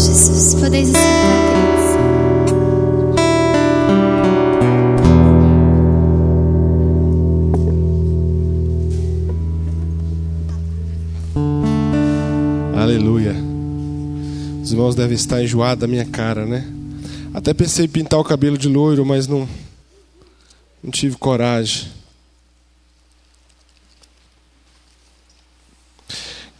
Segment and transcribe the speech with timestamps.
[0.00, 0.54] Jesus.
[0.54, 1.02] Podeis sentar,
[1.50, 1.90] queridos.
[12.76, 13.34] Aleluia.
[14.62, 16.66] Os irmãos devem estar enjoados da minha cara, né?
[17.34, 19.46] Até pensei em pintar o cabelo de loiro, mas não,
[20.82, 21.88] não tive coragem.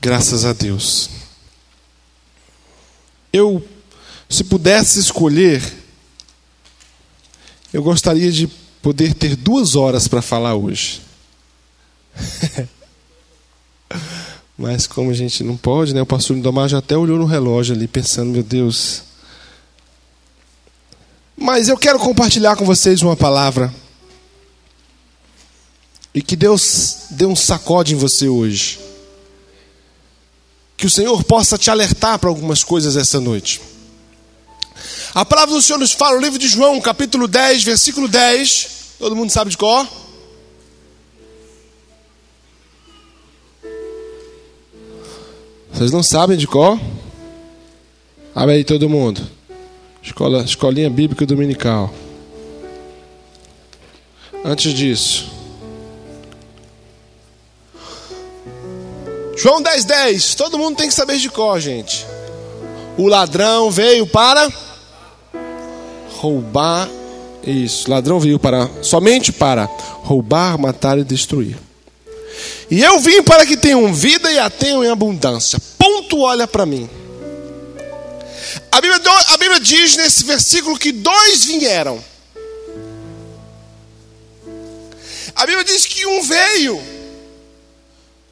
[0.00, 1.20] Graças a Deus.
[3.33, 3.67] Eu,
[4.29, 5.62] se pudesse escolher,
[7.73, 8.48] eu gostaria de
[8.83, 11.01] poder ter duas horas para falar hoje.
[14.59, 16.02] Mas como a gente não pode, né?
[16.02, 19.05] O pastor Lindomar já até olhou no relógio ali, pensando, meu Deus.
[21.37, 23.73] Mas eu quero compartilhar com vocês uma palavra.
[26.12, 28.79] E que Deus dê um sacode em você hoje.
[30.80, 33.61] Que o Senhor possa te alertar para algumas coisas essa noite.
[35.15, 38.95] A palavra do Senhor nos fala no livro de João, capítulo 10, versículo 10.
[38.99, 39.87] Todo mundo sabe de qual?
[45.71, 46.80] Vocês não sabem de qual?
[48.35, 49.21] Abre aí todo mundo.
[50.02, 51.93] Escola, escolinha bíblica dominical.
[54.43, 55.40] Antes disso.
[59.43, 60.35] João 10, 10.
[60.35, 62.07] Todo mundo tem que saber de cor, gente.
[62.99, 64.53] O ladrão veio para
[66.16, 66.87] roubar.
[67.43, 67.91] Isso.
[67.91, 69.65] Ladrão veio para somente para
[70.03, 71.56] roubar, matar e destruir.
[72.71, 75.59] E eu vim para que tenham vida e a tenham em abundância.
[75.78, 76.88] Ponto, olha para mim.
[78.71, 81.99] A Bíblia, a Bíblia diz nesse versículo que dois vieram.
[85.34, 87.00] A Bíblia diz que um veio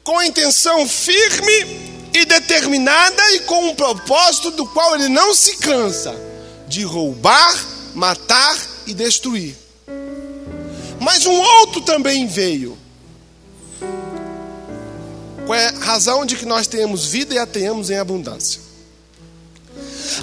[0.09, 5.57] com a intenção firme e determinada e com um propósito do qual ele não se
[5.57, 6.19] cansa
[6.67, 7.55] de roubar,
[7.93, 8.57] matar
[8.87, 9.55] e destruir.
[10.99, 12.75] Mas um outro também veio
[15.45, 18.61] com a razão de que nós tenhamos vida e a tenhamos em abundância.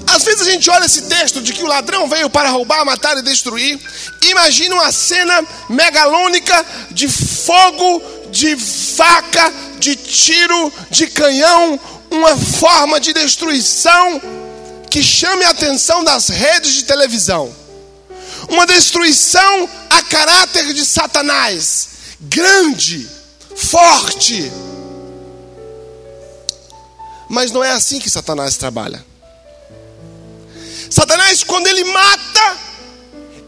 [0.07, 3.17] Às vezes a gente olha esse texto de que o ladrão veio para roubar, matar
[3.19, 3.79] e destruir.
[4.23, 8.03] Imagina uma cena megalônica de fogo,
[8.37, 11.81] de faca, de tiro, de canhão,
[12.11, 14.21] uma forma de destruição
[14.91, 17.55] que chame a atenção das redes de televisão.
[18.51, 21.89] Uma destruição a caráter de Satanás,
[22.21, 23.09] grande,
[23.57, 24.53] forte.
[27.31, 29.05] Mas não é assim que Satanás trabalha.
[30.91, 32.57] Satanás, quando ele mata,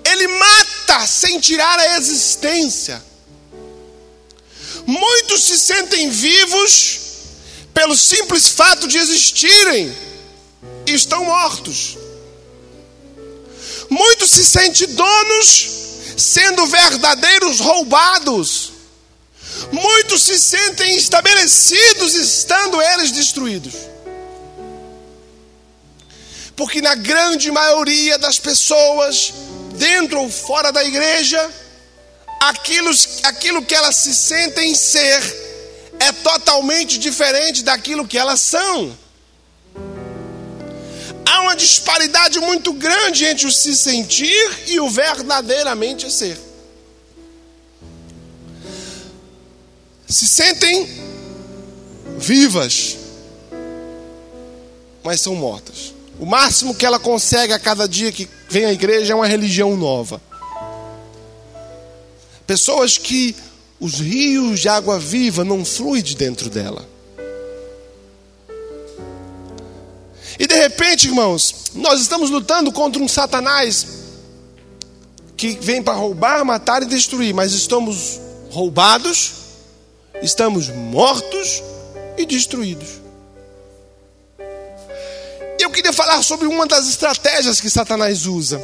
[0.07, 3.08] ele mata sem tirar a existência.
[4.89, 7.01] Muitos se sentem vivos
[7.75, 9.95] pelo simples fato de existirem
[10.87, 11.99] e estão mortos.
[13.91, 15.69] Muitos se sentem donos
[16.17, 18.73] sendo verdadeiros roubados.
[19.71, 23.75] Muitos se sentem estabelecidos estando eles destruídos.
[26.57, 29.35] Porque na grande maioria das pessoas,
[29.75, 31.68] dentro ou fora da igreja,
[32.41, 32.91] aquilo,
[33.25, 35.49] aquilo que elas se sentem ser
[35.99, 38.97] é totalmente diferente daquilo que elas são.
[41.25, 46.39] Há uma disparidade muito grande entre o se sentir e o verdadeiramente ser.
[50.09, 50.89] Se sentem
[52.17, 52.97] vivas,
[55.05, 55.95] mas são mortas.
[56.19, 59.77] O máximo que ela consegue a cada dia que vem à igreja é uma religião
[59.77, 60.21] nova.
[62.49, 63.37] Pessoas que
[63.79, 66.89] os rios de água viva não fluem de dentro dela.
[70.39, 73.87] E de repente, irmãos, nós estamos lutando contra um Satanás
[75.37, 78.19] que vem para roubar, matar e destruir, mas estamos
[78.51, 79.35] roubados,
[80.23, 81.63] estamos mortos
[82.17, 82.89] e destruídos.
[85.61, 88.59] Eu queria falar sobre uma das estratégias que Satanás usa.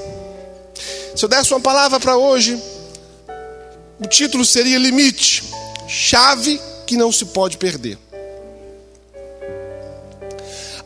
[1.15, 2.59] Se eu desse uma palavra para hoje,
[4.05, 5.43] o título seria Limite
[5.89, 7.97] chave que não se pode perder.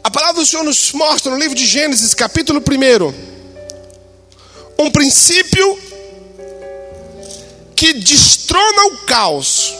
[0.04, 3.14] A palavra do Senhor nos mostra no livro de Gênesis, capítulo 1,
[4.84, 5.78] um princípio
[7.74, 9.74] que destrona o caos.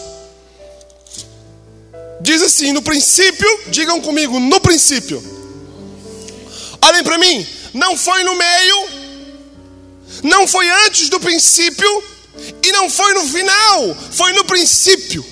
[2.21, 5.23] Diz assim: no princípio, digam comigo, no princípio.
[6.81, 8.89] Olhem para mim, não foi no meio,
[10.25, 12.18] não foi antes do princípio,
[12.63, 15.25] e não foi no final, foi no princípio.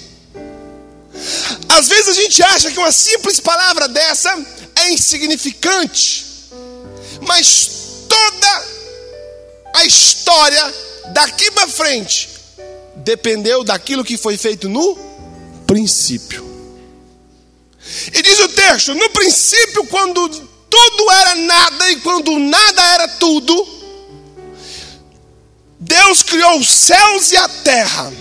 [1.68, 4.36] Às vezes a gente acha que uma simples palavra dessa
[4.74, 6.26] é insignificante.
[7.22, 7.70] Mas
[8.08, 8.66] toda
[9.74, 10.74] a história
[11.12, 12.28] daqui para frente
[12.96, 14.96] dependeu daquilo que foi feito no
[15.66, 16.44] princípio.
[18.12, 23.66] E diz o texto: no princípio, quando tudo era nada e quando nada era tudo,
[25.88, 28.12] Deus criou os céus e a terra.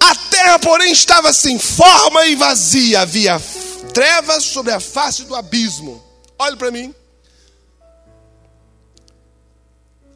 [0.00, 3.38] A terra, porém, estava sem forma e vazia, havia
[3.92, 6.02] trevas sobre a face do abismo.
[6.38, 6.94] Olhe para mim.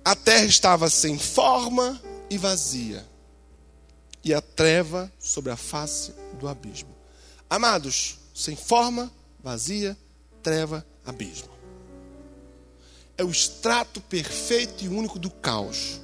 [0.02, 2.00] A terra estava sem forma
[2.30, 3.04] e vazia,
[4.24, 6.96] e a treva sobre a face do abismo.
[7.50, 9.96] Amados, sem forma, vazia,
[10.42, 11.50] treva, abismo.
[13.18, 16.00] É o extrato perfeito e único do caos.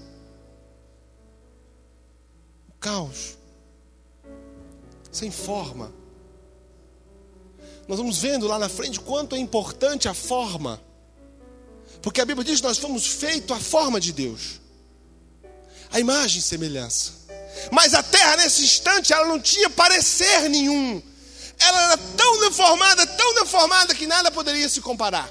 [2.83, 3.39] Caos.
[5.11, 5.93] Sem forma.
[7.89, 10.83] Nós vamos vendo lá na frente quanto é importante a forma.
[12.03, 14.61] Porque a Bíblia diz que nós fomos feitos à forma de Deus.
[15.93, 17.13] A imagem e semelhança.
[17.71, 21.01] Mas a terra, nesse instante, ela não tinha parecer nenhum.
[21.59, 25.31] Ela era tão deformada, tão deformada, que nada poderia se comparar.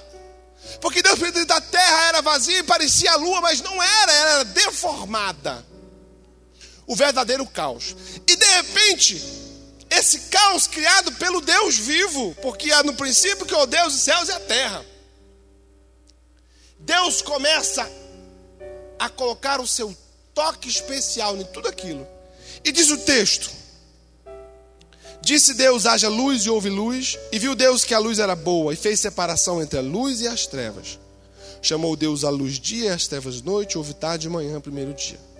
[0.80, 4.30] Porque Deus fez a terra era vazia e parecia a lua, mas não era, ela
[4.30, 5.71] era deformada.
[6.92, 7.96] O verdadeiro caos.
[8.28, 9.24] E de repente,
[9.90, 14.28] esse caos criado pelo Deus vivo, porque há no princípio que o Deus dos céus
[14.28, 14.86] e a terra.
[16.78, 17.90] Deus começa
[19.00, 19.96] a colocar o seu
[20.34, 22.06] toque especial em tudo aquilo.
[22.62, 23.50] E diz o texto:
[25.22, 28.74] Disse Deus: haja luz e houve luz, e viu Deus que a luz era boa,
[28.74, 31.00] e fez separação entre a luz e as trevas.
[31.62, 35.31] Chamou Deus a luz dia e as trevas noite, houve tarde e manhã, primeiro dia.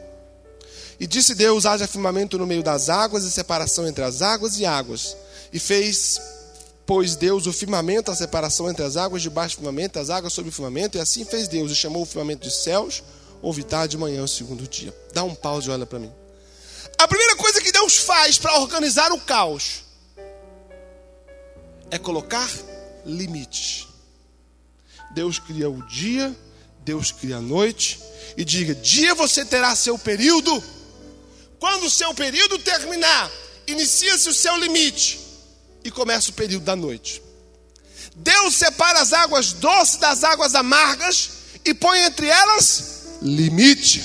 [1.02, 4.68] E disse Deus: haja firmamento no meio das águas, e separação entre as águas e
[4.68, 5.18] águas.
[5.52, 6.22] E fez
[6.86, 10.50] Pois Deus o firmamento, a separação entre as águas debaixo do firmamento, as águas sobre
[10.50, 13.02] o firmamento, e assim fez Deus, e chamou o firmamento de céus,
[13.42, 14.94] houve tarde de manhã, o segundo dia.
[15.12, 16.12] Dá um pause e olha para mim.
[17.00, 19.84] A primeira coisa que Deus faz para organizar o caos
[21.90, 22.50] é colocar
[23.06, 23.88] limites.
[25.16, 26.36] Deus cria o dia,
[26.84, 28.00] Deus cria a noite,
[28.38, 30.62] e diga: dia você terá seu período.
[31.62, 33.32] Quando o seu período terminar,
[33.68, 35.20] inicia-se o seu limite
[35.84, 37.22] e começa o período da noite.
[38.16, 41.30] Deus separa as águas doces das águas amargas
[41.64, 44.04] e põe entre elas limite.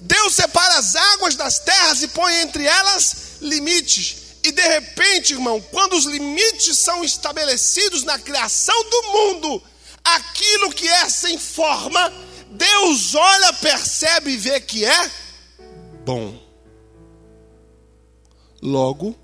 [0.00, 4.16] Deus separa as águas das terras e põe entre elas limites.
[4.42, 9.62] E de repente, irmão, quando os limites são estabelecidos na criação do mundo,
[10.02, 12.10] aquilo que é sem forma,
[12.52, 15.27] Deus olha, percebe e vê que é
[16.08, 16.34] bom.
[18.62, 19.14] Logo,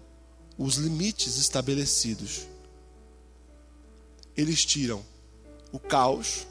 [0.58, 2.42] os limites estabelecidos.
[4.36, 5.02] Eles tiram
[5.72, 6.46] o caos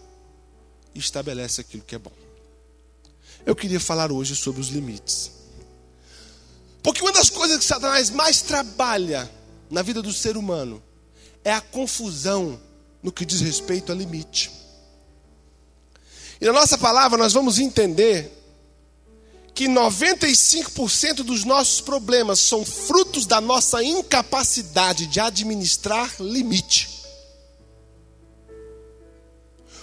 [0.95, 2.12] e estabelecem aquilo que é bom.
[3.45, 5.30] Eu queria falar hoje sobre os limites.
[6.81, 9.29] Porque uma das coisas que Satanás mais trabalha
[9.69, 10.81] na vida do ser humano
[11.44, 12.59] é a confusão
[13.03, 14.50] no que diz respeito a limite.
[16.41, 18.43] E na nossa palavra nós vamos entender
[19.53, 26.89] que 95% dos nossos problemas são frutos da nossa incapacidade de administrar limite.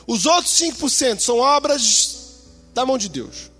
[0.06, 2.16] Os outros 5% são obras
[2.74, 3.50] da mão de Deus.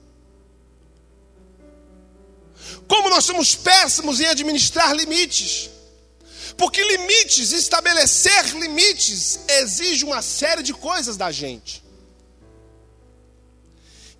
[2.88, 5.70] Como nós somos péssimos em administrar limites.
[6.56, 11.84] Porque limites, estabelecer limites, exige uma série de coisas da gente.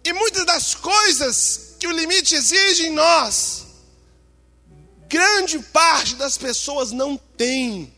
[0.04, 3.64] E muitas das coisas que o limite exige em nós,
[5.08, 7.90] grande parte das pessoas não tem,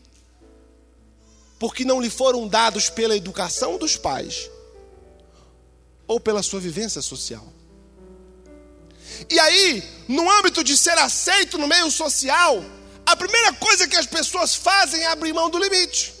[1.59, 4.49] porque não lhe foram dados pela educação dos pais
[6.07, 7.45] ou pela sua vivência social.
[9.29, 12.63] E aí, no âmbito de ser aceito no meio social,
[13.05, 16.13] a primeira coisa que as pessoas fazem é abrir mão do limite.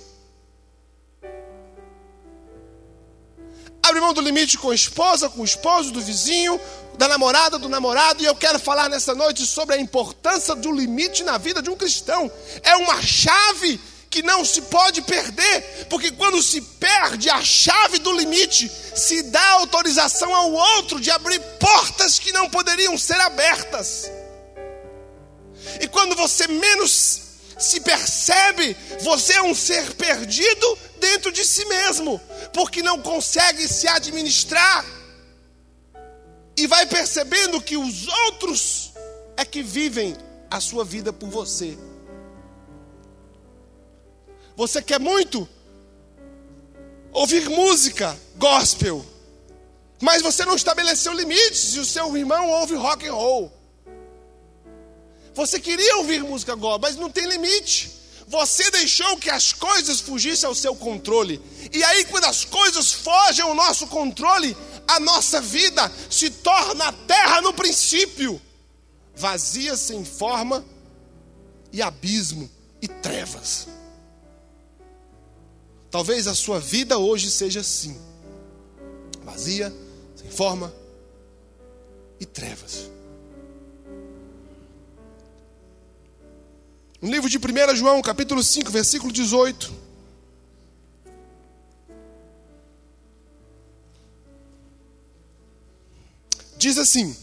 [3.81, 6.59] Abre mão do limite com a esposa, com o esposo, do vizinho,
[6.97, 11.23] da namorada, do namorado, e eu quero falar nessa noite sobre a importância do limite
[11.23, 12.31] na vida de um cristão.
[12.61, 18.11] É uma chave que não se pode perder, porque quando se perde a chave do
[18.11, 24.11] limite, se dá autorização ao outro de abrir portas que não poderiam ser abertas.
[25.81, 27.21] E quando você menos
[27.57, 32.21] se percebe, você é um ser perdido dentro de si mesmo,
[32.53, 34.85] porque não consegue se administrar
[36.55, 38.93] e vai percebendo que os outros
[39.35, 40.15] é que vivem
[40.49, 41.77] a sua vida por você.
[44.55, 45.47] Você quer muito?
[47.13, 49.05] ouvir música gospel,
[50.01, 53.53] mas você não estabeleceu limites e o seu irmão ouve rock and roll.
[55.35, 57.91] Você queria ouvir música gospel, mas não tem limite.
[58.27, 61.41] Você deixou que as coisas fugissem ao seu controle.
[61.71, 67.41] E aí, quando as coisas fogem ao nosso controle, a nossa vida se torna terra
[67.41, 68.41] no princípio,
[69.15, 70.63] vazia, sem forma,
[71.71, 72.49] e abismo
[72.81, 73.67] e trevas.
[75.89, 77.99] Talvez a sua vida hoje seja assim:
[79.23, 79.73] vazia,
[80.15, 80.73] sem forma
[82.19, 82.89] e trevas.
[87.01, 89.82] No livro de 1 João, capítulo 5, versículo 18.
[96.63, 97.13] Diz assim: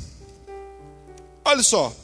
[1.42, 1.96] Olha só.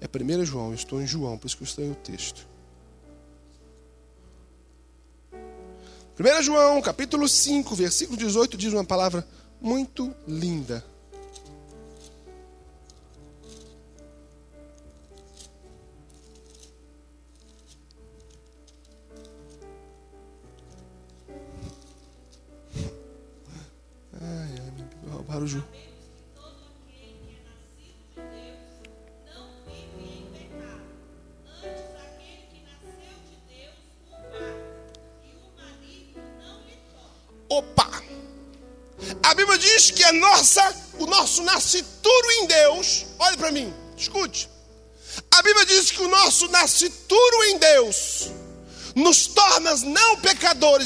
[0.00, 2.48] É 1 João, eu estou em João, por isso que eu estou em o texto.
[6.18, 9.28] 1 João, capítulo 5, versículo 18, diz uma palavra
[9.60, 10.82] muito linda.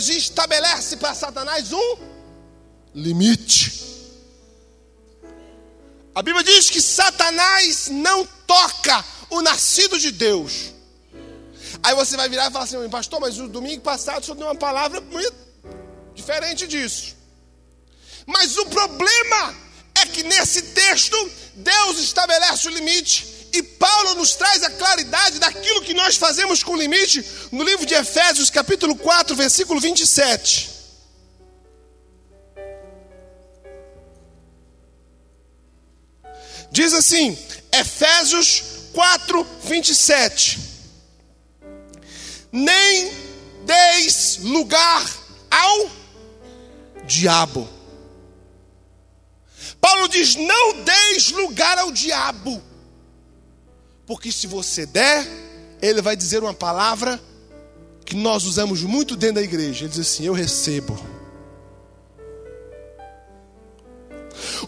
[0.09, 1.97] E estabelece para Satanás um
[2.95, 3.85] limite.
[6.15, 10.73] A Bíblia diz que Satanás não toca o nascido de Deus.
[11.83, 14.47] Aí você vai virar e falar assim, pastor, mas o domingo passado o senhor deu
[14.47, 15.35] uma palavra muito
[16.15, 17.17] diferente disso.
[18.27, 19.55] Mas o problema
[19.95, 25.83] é que nesse texto Deus estabelece o limite e Paulo nos traz a claridade daquilo
[25.83, 30.71] que nós fazemos com limite no livro de Efésios, capítulo 4, versículo 27.
[36.71, 37.39] Diz assim,
[37.73, 40.59] Efésios 4, 27.
[42.51, 43.13] Nem
[43.65, 45.05] deis lugar
[45.51, 45.91] ao
[47.05, 47.69] diabo.
[49.81, 52.74] Paulo diz: não deis lugar ao diabo.
[54.07, 55.27] Porque se você der,
[55.81, 57.21] ele vai dizer uma palavra
[58.05, 59.85] que nós usamos muito dentro da igreja.
[59.85, 60.95] Ele diz assim: Eu recebo.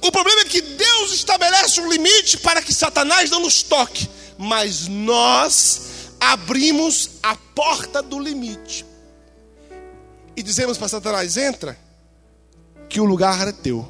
[0.01, 4.87] O problema é que Deus estabelece um limite para que Satanás não nos toque, mas
[4.87, 5.83] nós
[6.21, 8.87] abrimos a porta do limite
[10.37, 11.79] e dizemos para Satanás: entra,
[12.89, 13.89] que o lugar é teu.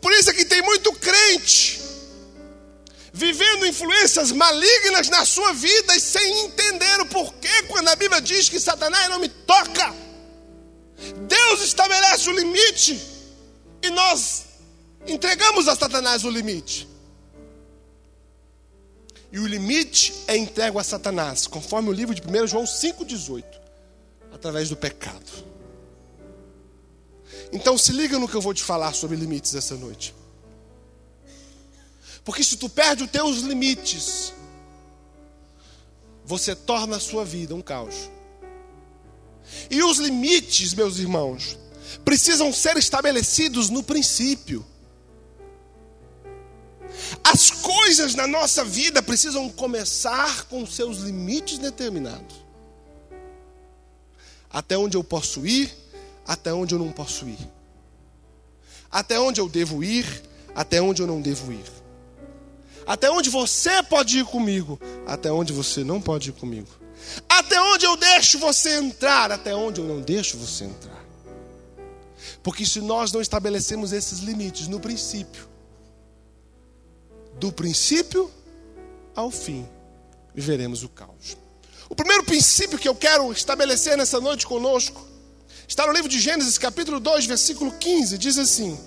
[0.00, 1.80] Por isso é que tem muito crente
[3.18, 8.48] vivendo influências malignas na sua vida e sem entender o porquê, quando a Bíblia diz
[8.48, 9.92] que Satanás não me toca.
[11.26, 13.00] Deus estabelece o limite
[13.82, 14.44] e nós
[15.04, 16.88] entregamos a Satanás o limite.
[19.32, 23.44] E o limite é entregue a Satanás, conforme o livro de 1 João 5,18,
[24.32, 25.44] através do pecado.
[27.52, 30.14] Então se liga no que eu vou te falar sobre limites essa noite.
[32.28, 34.34] Porque se tu perde os teus limites,
[36.26, 38.10] você torna a sua vida um caos.
[39.70, 41.58] E os limites, meus irmãos,
[42.04, 44.62] precisam ser estabelecidos no princípio.
[47.24, 52.36] As coisas na nossa vida precisam começar com seus limites determinados.
[54.50, 55.74] Até onde eu posso ir,
[56.26, 57.38] até onde eu não posso ir.
[58.90, 60.04] Até onde eu devo ir,
[60.54, 61.77] até onde eu não devo ir.
[62.88, 66.70] Até onde você pode ir comigo, até onde você não pode ir comigo.
[67.28, 71.04] Até onde eu deixo você entrar, até onde eu não deixo você entrar.
[72.42, 75.46] Porque se nós não estabelecemos esses limites no princípio,
[77.34, 78.30] do princípio
[79.14, 79.68] ao fim,
[80.34, 81.36] viveremos o caos.
[81.90, 85.06] O primeiro princípio que eu quero estabelecer nessa noite conosco
[85.68, 88.80] está no livro de Gênesis, capítulo 2, versículo 15, diz assim: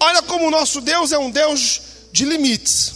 [0.00, 1.80] Olha como o nosso Deus é um Deus
[2.10, 2.94] de limites.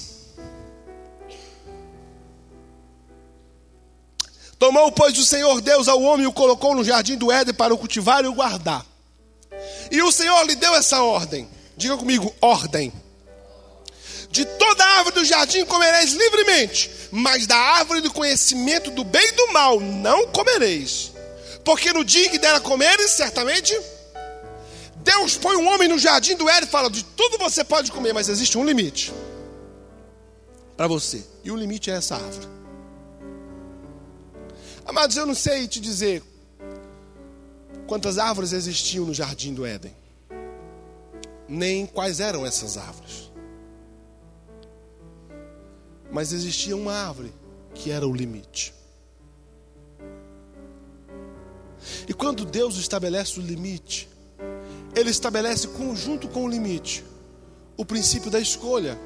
[4.58, 7.74] Tomou, pois, o Senhor Deus ao homem e o colocou no jardim do Éden para
[7.74, 8.84] o cultivar e o guardar.
[9.90, 11.46] E o Senhor lhe deu essa ordem.
[11.76, 12.90] Diga comigo, ordem.
[14.30, 19.32] De toda árvore do jardim comereis livremente, mas da árvore do conhecimento do bem e
[19.32, 21.12] do mal não comereis.
[21.64, 23.78] Porque no dia que dela comeres, certamente,
[25.04, 28.14] Deus põe um homem no jardim do Éden e fala: de tudo você pode comer,
[28.14, 29.12] mas existe um limite
[30.76, 31.22] para você.
[31.44, 32.48] E o limite é essa árvore.
[34.86, 36.22] Amados, eu não sei te dizer
[37.86, 39.94] quantas árvores existiam no jardim do Éden,
[41.46, 43.30] nem quais eram essas árvores.
[46.10, 47.32] Mas existia uma árvore
[47.74, 48.72] que era o limite.
[52.08, 54.08] E quando Deus estabelece o limite,
[54.94, 57.04] Ele estabelece conjunto com o limite
[57.76, 58.98] o princípio da escolha.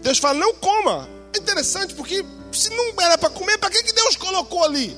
[0.00, 1.08] Deus fala: não coma.
[1.34, 4.96] É interessante porque se não era para comer, para que, que Deus colocou ali?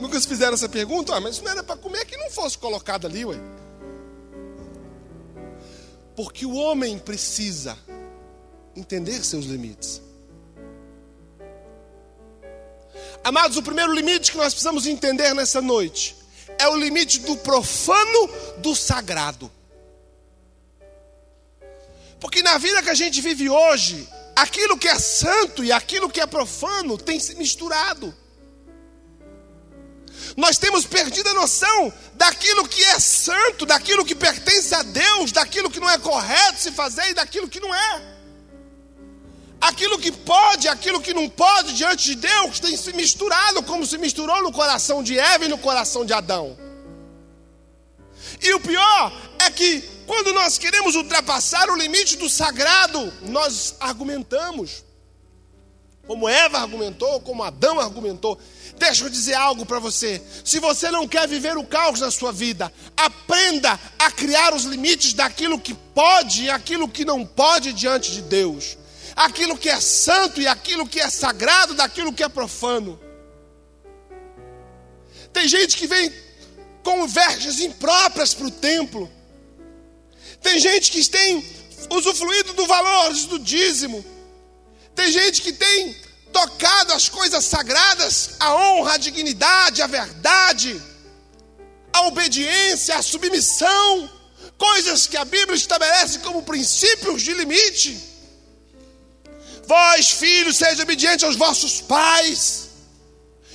[0.00, 1.14] Nunca se fizeram essa pergunta?
[1.14, 3.36] Ah, mas se não era para comer, que não fosse colocado ali, ué.
[6.14, 7.76] Porque o homem precisa
[8.74, 10.02] entender seus limites.
[13.22, 16.16] Amados, o primeiro limite que nós precisamos entender nessa noite
[16.58, 19.50] é o limite do profano do sagrado.
[22.20, 26.20] Porque na vida que a gente vive hoje, aquilo que é santo e aquilo que
[26.20, 28.14] é profano tem se misturado.
[30.36, 35.70] Nós temos perdido a noção daquilo que é santo, daquilo que pertence a Deus, daquilo
[35.70, 38.15] que não é correto se fazer e daquilo que não é.
[39.60, 43.96] Aquilo que pode, aquilo que não pode diante de Deus tem se misturado como se
[43.98, 46.56] misturou no coração de Eva e no coração de Adão.
[48.42, 54.84] E o pior é que quando nós queremos ultrapassar o limite do sagrado, nós argumentamos.
[56.06, 58.38] Como Eva argumentou, como Adão argumentou.
[58.78, 60.22] Deixa eu dizer algo para você.
[60.44, 65.12] Se você não quer viver o caos na sua vida, aprenda a criar os limites
[65.14, 68.78] daquilo que pode e aquilo que não pode diante de Deus.
[69.16, 73.00] Aquilo que é santo e aquilo que é sagrado, daquilo que é profano.
[75.32, 76.12] Tem gente que vem
[76.82, 79.10] com verges impróprias para o templo.
[80.40, 81.44] Tem gente que tem
[81.90, 84.04] usufruído do valor do dízimo.
[84.94, 85.96] Tem gente que tem
[86.32, 90.80] tocado as coisas sagradas, a honra, a dignidade, a verdade,
[91.92, 94.10] a obediência, a submissão,
[94.58, 98.15] coisas que a Bíblia estabelece como princípios de limite.
[99.66, 102.68] Vós, filhos, sejam obedientes aos vossos pais.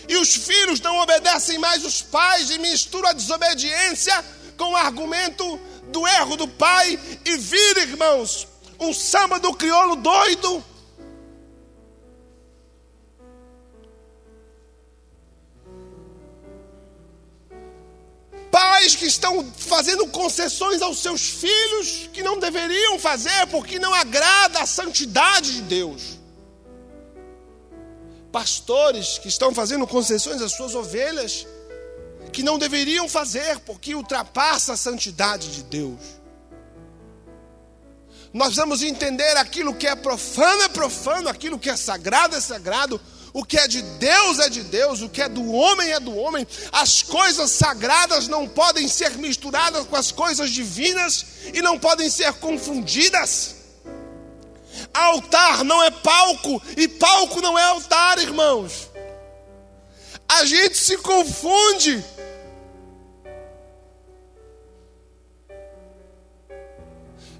[0.08, 4.24] E os filhos não obedecem mais os pais e misturam a desobediência
[4.58, 8.47] com o argumento do erro do pai e vira, irmãos,
[8.80, 10.63] um samba do crioulo doido.
[18.52, 24.60] Pais que estão fazendo concessões aos seus filhos que não deveriam fazer porque não agrada
[24.60, 26.20] a santidade de Deus.
[28.32, 31.48] Pastores que estão fazendo concessões às suas ovelhas
[32.32, 36.00] que não deveriam fazer, porque ultrapassa a santidade de Deus.
[38.34, 43.00] Nós vamos entender aquilo que é profano é profano, aquilo que é sagrado é sagrado,
[43.34, 46.15] o que é de Deus é de Deus, o que é do homem é do
[46.15, 46.46] homem.
[46.72, 52.34] As coisas sagradas não podem ser misturadas com as coisas divinas e não podem ser
[52.34, 53.56] confundidas.
[54.94, 58.89] Altar não é palco e palco não é altar, irmãos.
[60.28, 62.04] A gente se confunde.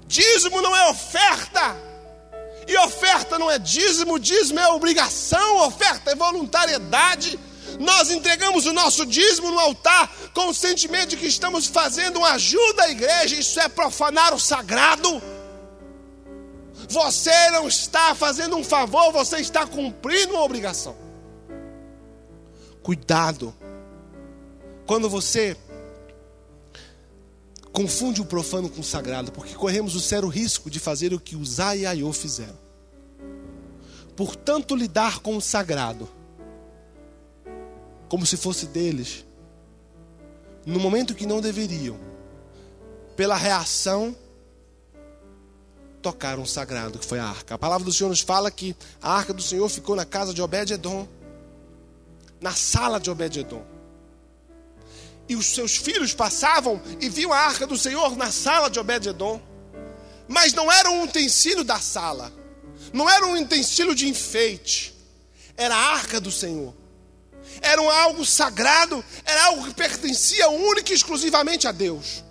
[0.06, 1.91] Dízimo não é oferta.
[2.66, 7.38] E oferta não é dízimo, dízimo é obrigação, oferta é voluntariedade.
[7.80, 12.32] Nós entregamos o nosso dízimo no altar com o sentimento de que estamos fazendo uma
[12.32, 15.22] ajuda à igreja, isso é profanar o sagrado.
[16.88, 20.96] Você não está fazendo um favor, você está cumprindo uma obrigação.
[22.82, 23.54] Cuidado,
[24.86, 25.56] quando você
[27.72, 31.34] confunde o profano com o sagrado, porque corremos o sério risco de fazer o que
[31.34, 32.58] e Aiô fizeram.
[34.14, 36.08] Portanto, lidar com o sagrado,
[38.08, 39.24] como se fosse deles,
[40.66, 41.98] no momento que não deveriam,
[43.16, 44.14] pela reação,
[46.02, 47.54] tocaram o sagrado, que foi a arca.
[47.54, 50.42] A palavra do Senhor nos fala que a arca do Senhor ficou na casa de
[50.42, 51.08] Obed-Edom,
[52.38, 53.71] na sala de Obed-Edom
[55.32, 59.40] e os seus filhos passavam e viam a arca do Senhor na sala de Obed-Edom.
[60.28, 62.32] Mas não era um utensílio da sala,
[62.92, 64.94] não era um utensílio de enfeite,
[65.56, 66.74] era a arca do Senhor.
[67.60, 72.22] Era algo sagrado, era algo que pertencia única e exclusivamente a Deus.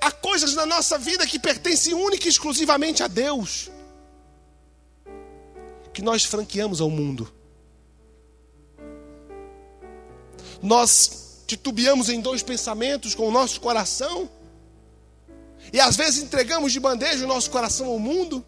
[0.00, 3.70] Há coisas na nossa vida que pertencem única e exclusivamente a Deus,
[5.92, 7.39] que nós franqueamos ao mundo.
[10.62, 14.30] Nós titubeamos em dois pensamentos com o nosso coração,
[15.72, 18.44] e às vezes entregamos de bandeja o nosso coração ao mundo.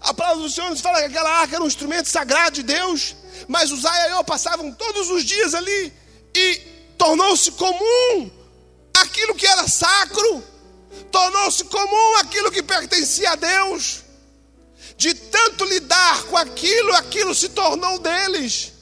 [0.00, 3.16] A palavra do Senhor nos fala que aquela arca era um instrumento sagrado de Deus,
[3.48, 5.92] mas os Aiaiô passavam todos os dias ali
[6.34, 6.56] e
[6.98, 8.30] tornou-se comum
[8.98, 10.44] aquilo que era sacro,
[11.10, 14.02] tornou-se comum aquilo que pertencia a Deus.
[14.96, 18.72] De tanto lidar com aquilo, aquilo se tornou deles.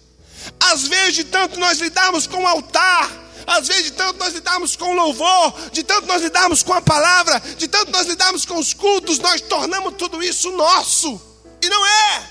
[0.60, 3.10] Às vezes, de tanto nós lidarmos com o altar,
[3.46, 6.82] às vezes, de tanto nós lidarmos com o louvor, de tanto nós lidarmos com a
[6.82, 11.20] palavra, de tanto nós lidarmos com os cultos, nós tornamos tudo isso nosso.
[11.62, 12.30] E não é.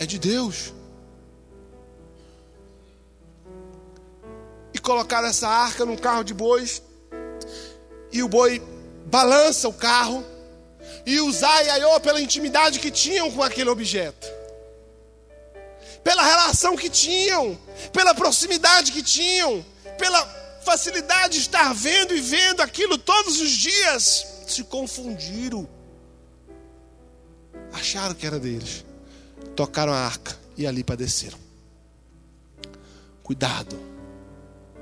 [0.00, 0.72] É de Deus.
[4.74, 6.82] E colocar essa arca num carro de bois,
[8.10, 8.60] e o boi
[9.06, 10.26] balança o carro,
[11.06, 14.41] e usar Iaiô pela intimidade que tinham com aquele objeto
[16.02, 17.58] pela relação que tinham,
[17.92, 19.64] pela proximidade que tinham,
[19.98, 20.24] pela
[20.64, 25.68] facilidade de estar vendo e vendo aquilo todos os dias, se confundiram.
[27.72, 28.84] Acharam que era deles.
[29.56, 31.38] Tocaram a arca e ali padeceram.
[33.22, 33.78] Cuidado,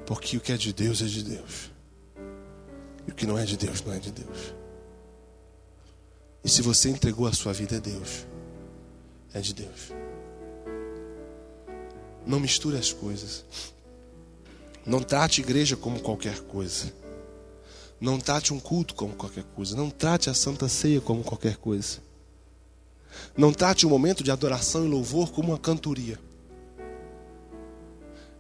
[0.07, 1.71] porque o que é de Deus é de Deus.
[3.07, 4.55] E o que não é de Deus não é de Deus.
[6.43, 8.27] E se você entregou a sua vida a Deus,
[9.33, 9.93] é de Deus.
[12.27, 13.45] Não misture as coisas.
[14.85, 16.93] Não trate igreja como qualquer coisa.
[18.01, 19.77] Não trate um culto como qualquer coisa.
[19.77, 21.99] Não trate a Santa Ceia como qualquer coisa.
[23.37, 26.19] Não trate o momento de adoração e louvor como uma cantoria.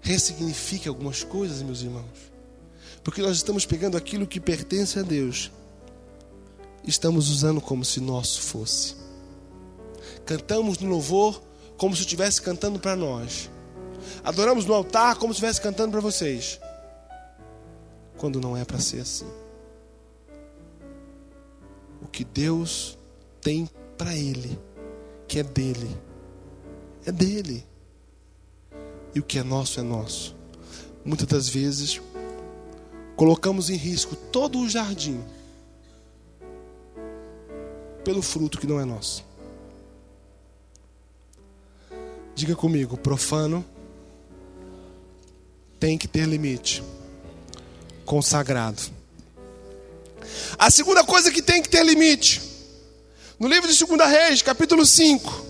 [0.00, 2.30] Ressignifique algumas coisas, meus irmãos.
[3.04, 5.50] Porque nós estamos pegando aquilo que pertence a Deus.
[6.86, 8.96] Estamos usando como se nosso fosse.
[10.24, 11.42] Cantamos no louvor
[11.76, 13.50] como se estivesse cantando para nós.
[14.22, 16.60] Adoramos no altar como se estivesse cantando para vocês.
[18.16, 19.26] Quando não é para ser assim.
[22.02, 22.98] O que Deus
[23.40, 24.58] tem para Ele,
[25.26, 25.90] que é dele,
[27.04, 27.66] é dele.
[29.14, 30.36] E o que é nosso é nosso.
[31.04, 32.00] Muitas das vezes,
[33.16, 35.22] colocamos em risco todo o jardim
[38.04, 39.24] pelo fruto que não é nosso.
[42.34, 43.64] Diga comigo, profano
[45.80, 46.84] tem que ter limite.
[48.04, 48.82] Consagrado.
[50.58, 52.42] A segunda coisa que tem que ter limite.
[53.38, 55.46] No livro de 2 Reis, capítulo 5.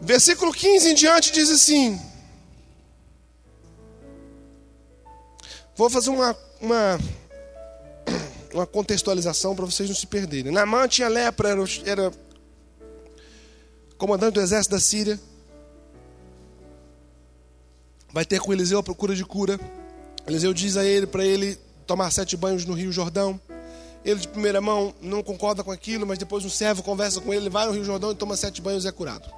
[0.00, 2.00] Versículo 15 em diante diz assim:
[5.76, 6.98] Vou fazer uma, uma
[8.52, 10.52] uma contextualização para vocês não se perderem.
[10.52, 12.12] Naamã tinha lepra, era, era
[13.96, 15.18] comandante do exército da Síria.
[18.12, 19.58] Vai ter com Eliseu a procura de cura.
[20.26, 23.40] Eliseu diz a ele para ele tomar sete banhos no Rio Jordão.
[24.04, 27.44] Ele de primeira mão não concorda com aquilo, mas depois um servo conversa com ele,
[27.44, 29.32] ele vai no Rio Jordão e toma sete banhos e é curado.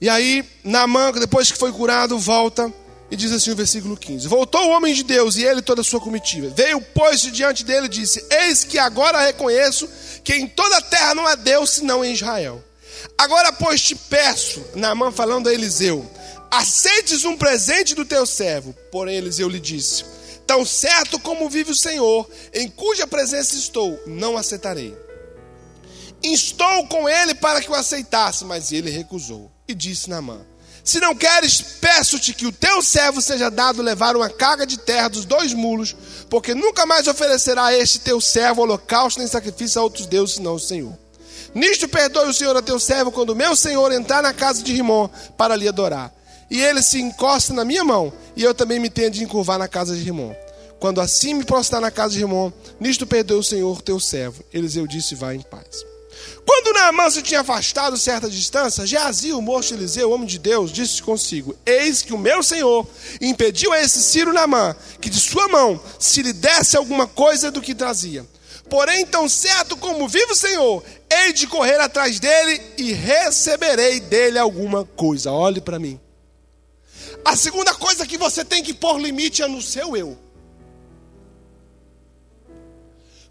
[0.00, 2.72] E aí, Naamã, depois que foi curado, volta
[3.10, 5.84] e diz assim o versículo 15: Voltou o homem de Deus e ele toda a
[5.84, 6.48] sua comitiva.
[6.54, 9.88] Veio, pôs-se diante dele e disse: Eis que agora reconheço
[10.22, 12.62] que em toda a terra não há Deus senão em Israel.
[13.18, 16.08] Agora, pois, te peço, Naamã falando a Eliseu,
[16.50, 18.74] aceites um presente do teu servo.
[18.92, 20.04] Porém, Eliseu lhe disse:
[20.46, 24.96] Tão certo como vive o Senhor, em cuja presença estou, não aceitarei.
[26.22, 29.50] Instou com ele para que o aceitasse, mas ele recusou.
[29.66, 30.44] E disse Naamã:
[30.84, 35.08] se não queres, peço-te que o teu servo seja dado levar uma carga de terra
[35.08, 35.94] dos dois mulos,
[36.28, 40.60] porque nunca mais oferecerá este teu servo holocausto nem sacrifício a outros deuses, senão o
[40.60, 40.96] Senhor.
[41.54, 45.08] Nisto perdoe o Senhor a teu servo quando meu Senhor entrar na casa de Rimon
[45.36, 46.12] para lhe adorar.
[46.50, 49.68] E ele se encosta na minha mão, e eu também me tenho de encurvar na
[49.68, 50.34] casa de Rimon.
[50.80, 54.42] Quando assim me prostrar na casa de Rimon, nisto perdoe o Senhor teu servo.
[54.52, 55.84] Eliseu disse: Vai em paz.
[56.52, 61.00] Quando Naamã se tinha afastado certa distância, Geazi, o moço Eliseu, homem de Deus, disse
[61.00, 62.84] consigo: Eis que o meu senhor
[63.20, 67.62] impediu a esse Ciro Naamã que de sua mão se lhe desse alguma coisa do
[67.62, 68.26] que trazia.
[68.68, 74.36] Porém, tão certo como vive o Senhor, hei de correr atrás dele e receberei dele
[74.36, 75.30] alguma coisa.
[75.30, 76.00] Olhe para mim.
[77.24, 80.18] A segunda coisa que você tem que pôr limite é no seu eu.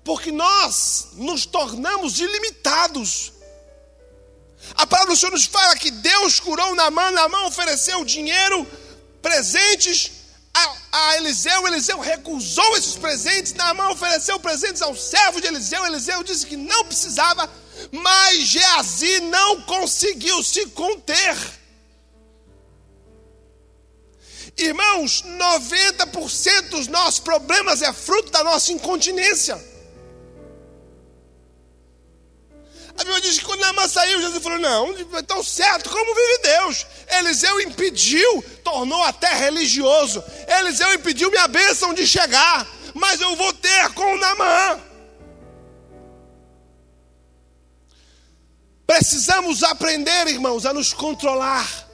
[0.04, 3.34] Porque nós nos tornamos ilimitados.
[4.76, 8.68] A palavra do Senhor nos fala que Deus curou na mão, na mão ofereceu dinheiro,
[9.22, 10.12] presentes
[10.54, 11.68] a, a, Eliseu.
[11.68, 15.86] Eliseu recusou esses presentes, na mão ofereceu presentes ao servo de Eliseu.
[15.86, 17.50] Eliseu disse que não precisava,
[17.92, 21.38] mas Geazi não conseguiu se conter.
[24.58, 29.69] Irmãos, 90% dos nossos problemas é fruto da nossa incontinência.
[33.00, 36.86] A Bíblia diz que quando Naamã saiu, Jesus falou: Não, então certo, como vive Deus?
[37.18, 40.22] Eliseu impediu, tornou até religioso.
[40.60, 44.82] Eliseu impediu minha bênção de chegar, mas eu vou ter com Naamã.
[48.86, 51.88] Precisamos aprender, irmãos, a nos controlar,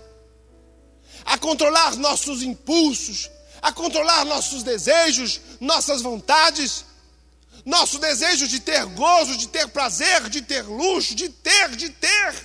[1.23, 3.29] a controlar nossos impulsos,
[3.61, 6.83] a controlar nossos desejos, nossas vontades
[7.65, 12.36] nosso desejo de ter gozo, de ter prazer, de ter luxo, de ter, de ter.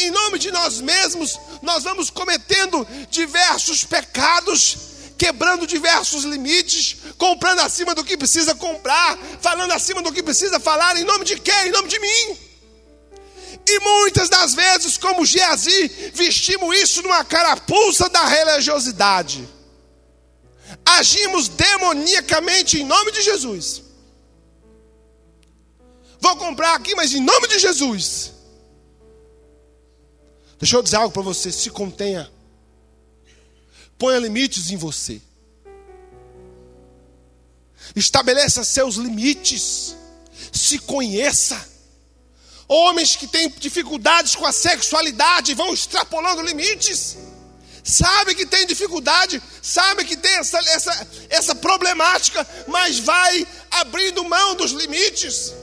[0.00, 4.78] Em nome de nós mesmos, nós vamos cometendo diversos pecados,
[5.18, 10.96] quebrando diversos limites, comprando acima do que precisa comprar, falando acima do que precisa falar,
[10.96, 11.68] em nome de quem?
[11.68, 12.38] Em nome de mim.
[13.68, 19.46] E muitas das vezes, como Geazi, vestimos isso numa carapuça da religiosidade.
[20.84, 23.85] Agimos demoniacamente em nome de Jesus.
[26.20, 28.32] Vou comprar aqui, mas em nome de Jesus.
[30.58, 32.30] Deixa eu dizer algo para você: se contenha.
[33.98, 35.20] Ponha limites em você.
[37.94, 39.96] Estabeleça seus limites.
[40.52, 41.76] Se conheça.
[42.68, 47.16] Homens que têm dificuldades com a sexualidade vão extrapolando limites.
[47.84, 54.56] Sabe que tem dificuldade, sabe que tem essa, essa, essa problemática, mas vai abrindo mão
[54.56, 55.54] dos limites.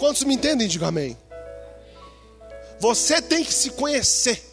[0.00, 0.66] Quantos me entendem?
[0.66, 1.16] Diga amém.
[2.80, 4.50] Você tem que se conhecer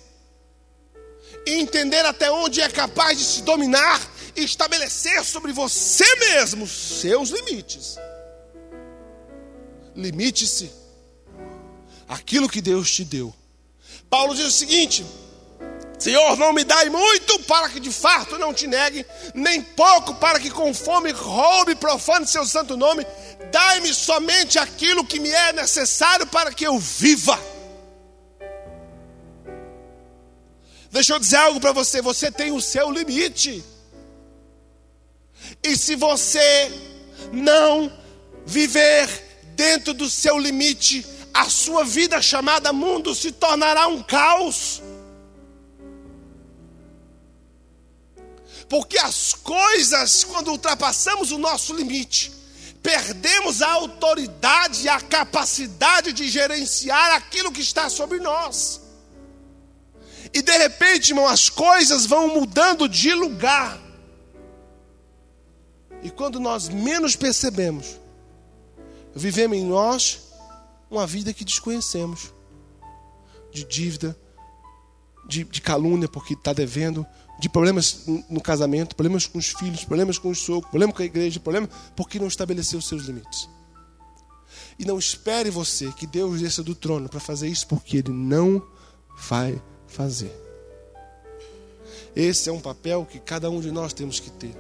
[1.46, 4.06] entender até onde é capaz de se dominar
[4.36, 7.98] e estabelecer sobre você mesmo seus limites.
[9.96, 10.70] Limite-se
[12.08, 13.34] aquilo que Deus te deu.
[14.10, 15.06] Paulo diz o seguinte:
[16.00, 20.40] Senhor, não me dai muito para que de fato não te negue, nem pouco para
[20.40, 23.06] que com fome roube e profane seu santo nome.
[23.52, 27.40] Dai-me somente aquilo que me é necessário para que eu viva.
[30.92, 33.64] Deixa eu dizer algo para você: você tem o seu limite.
[35.64, 36.72] E se você
[37.32, 37.92] não
[38.46, 39.08] viver
[39.56, 44.82] dentro do seu limite, a sua vida chamada mundo se tornará um caos.
[48.70, 52.32] Porque as coisas, quando ultrapassamos o nosso limite,
[52.84, 58.82] perdemos a autoridade e a capacidade de gerenciar aquilo que está sobre nós.
[60.34, 63.80] E de repente, irmão, as coisas vão mudando de lugar.
[66.04, 68.00] E quando nós menos percebemos,
[69.16, 70.20] vivemos em nós
[70.90, 72.34] uma vida que desconhecemos
[73.52, 74.18] de dívida,
[75.28, 77.06] de, de calúnia porque está devendo,
[77.40, 81.06] de problemas no casamento, problemas com os filhos, problemas com os sogros, problemas com a
[81.06, 83.50] igreja, problemas porque não estabeleceu os seus limites.
[84.80, 88.62] E não espere você que Deus desça do trono para fazer isso, porque Ele não
[89.18, 90.32] vai fazer.
[92.16, 94.56] Esse é um papel que cada um de nós temos que ter.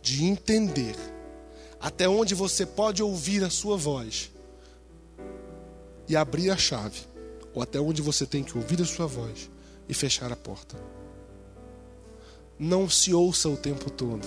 [0.00, 0.96] De entender
[1.80, 4.30] até onde você pode ouvir a sua voz
[6.08, 7.00] e abrir a chave,
[7.54, 9.50] ou até onde você tem que ouvir a sua voz
[9.88, 10.76] e fechar a porta.
[12.58, 14.26] Não se ouça o tempo todo.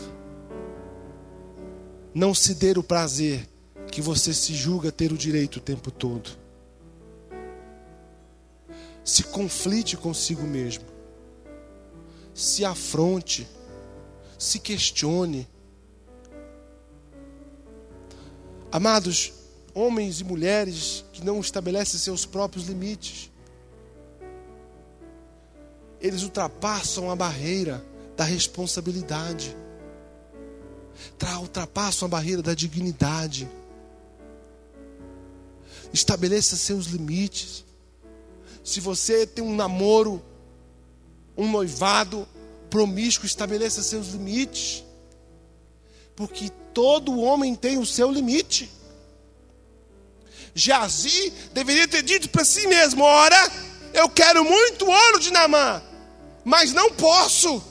[2.13, 3.47] Não se dê o prazer
[3.91, 6.29] que você se julga ter o direito o tempo todo.
[9.03, 10.85] Se conflite consigo mesmo.
[12.33, 13.47] Se afronte.
[14.37, 15.47] Se questione.
[18.71, 19.33] Amados,
[19.77, 23.31] homens e mulheres que não estabelecem seus próprios limites
[25.99, 27.83] eles ultrapassam a barreira
[28.15, 29.55] da responsabilidade,
[31.39, 33.49] ultrapassam a barreira da dignidade.
[35.93, 37.63] Estabeleça seus limites.
[38.63, 40.21] Se você tem um namoro,
[41.35, 42.27] um noivado
[42.69, 44.83] promíscuo, estabeleça seus limites.
[46.15, 48.71] Porque todo homem tem o seu limite.
[50.57, 53.51] Jazi deveria ter dito para si mesmo: ora,
[53.93, 55.81] eu quero muito ouro de Namã,
[56.43, 57.63] mas não posso.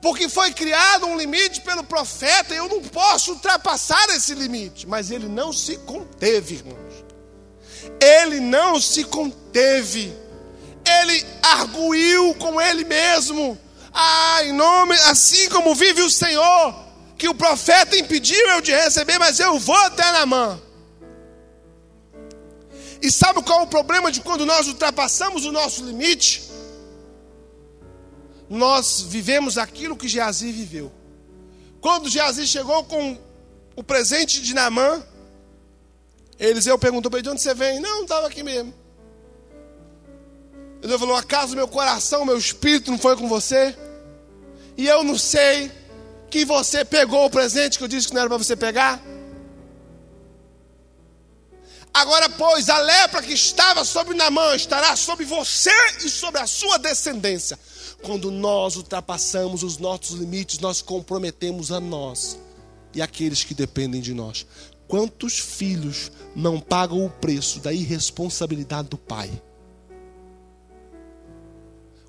[0.00, 4.86] Porque foi criado um limite pelo profeta e eu não posso ultrapassar esse limite.
[4.86, 7.04] Mas ele não se conteve, irmãos.
[7.98, 10.14] Ele não se conteve.
[10.84, 13.58] Ele arguiu com ele mesmo.
[13.94, 16.74] Ah, em nome, assim como vive o Senhor,
[17.16, 20.63] que o profeta impediu eu de receber, mas eu vou até na mão.
[23.04, 26.42] E sabe qual é o problema de quando nós ultrapassamos o nosso limite?
[28.48, 30.90] Nós vivemos aquilo que Geazi viveu.
[31.82, 33.18] Quando Geazi chegou com
[33.76, 35.04] o presente de Namã,
[36.38, 37.78] Eliseu perguntou para ele: de onde você vem?
[37.78, 38.72] Não, estava aqui mesmo.
[40.82, 43.76] Ele falou: acaso meu coração, meu espírito não foi com você?
[44.78, 45.70] E eu não sei
[46.30, 48.98] que você pegou o presente que eu disse que não era para você pegar?
[51.94, 55.70] Agora, pois, a lepra que estava sobre Namã estará sobre você
[56.04, 57.56] e sobre a sua descendência.
[58.02, 62.36] Quando nós ultrapassamos os nossos limites, nós comprometemos a nós
[62.92, 64.44] e aqueles que dependem de nós.
[64.88, 69.30] Quantos filhos não pagam o preço da irresponsabilidade do pai?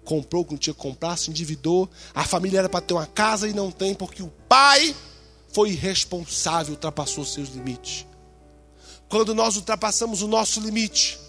[0.04, 1.88] Comprou o que não tinha que comprar, se endividou.
[2.14, 4.96] A família era para ter uma casa e não tem, porque o pai
[5.54, 8.06] foi irresponsável, ultrapassou seus limites.
[9.10, 11.20] Quando nós ultrapassamos o nosso limite,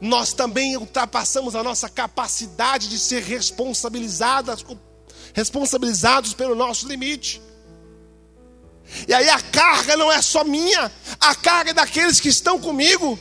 [0.00, 4.64] nós também ultrapassamos a nossa capacidade de ser responsabilizados,
[5.32, 7.40] responsabilizados pelo nosso limite.
[9.06, 10.90] E aí a carga não é só minha,
[11.20, 13.18] a carga é daqueles que estão comigo.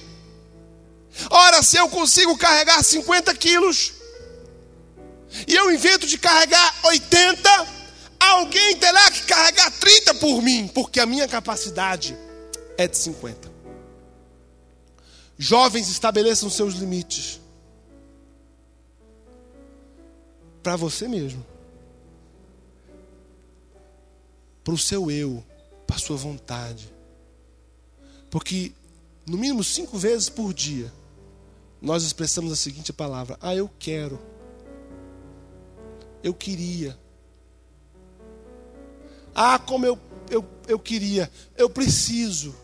[1.30, 3.94] Ora, se eu consigo carregar 50 quilos,
[5.48, 7.68] e eu invento de carregar 80,
[8.20, 12.18] alguém terá que carregar 30 por mim, porque a minha capacidade
[12.78, 13.51] é de 50.
[15.42, 17.42] Jovens estabeleçam seus limites.
[20.62, 21.44] Para você mesmo.
[24.64, 25.44] Para o seu eu
[25.88, 26.94] para a sua vontade.
[28.30, 28.72] Porque,
[29.26, 30.94] no mínimo cinco vezes por dia,
[31.82, 34.22] nós expressamos a seguinte palavra: Ah, eu quero.
[36.22, 36.96] Eu queria.
[39.34, 39.98] Ah, como eu,
[40.30, 41.32] eu, eu queria.
[41.58, 42.61] Eu preciso.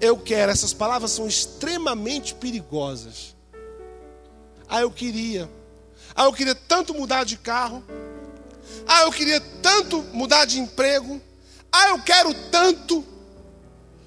[0.00, 0.50] Eu quero.
[0.50, 3.36] Essas palavras são extremamente perigosas.
[4.68, 5.50] Ah, eu queria.
[6.14, 7.84] Ah, eu queria tanto mudar de carro.
[8.86, 11.20] Ah, eu queria tanto mudar de emprego.
[11.72, 13.04] Ah, eu quero tanto.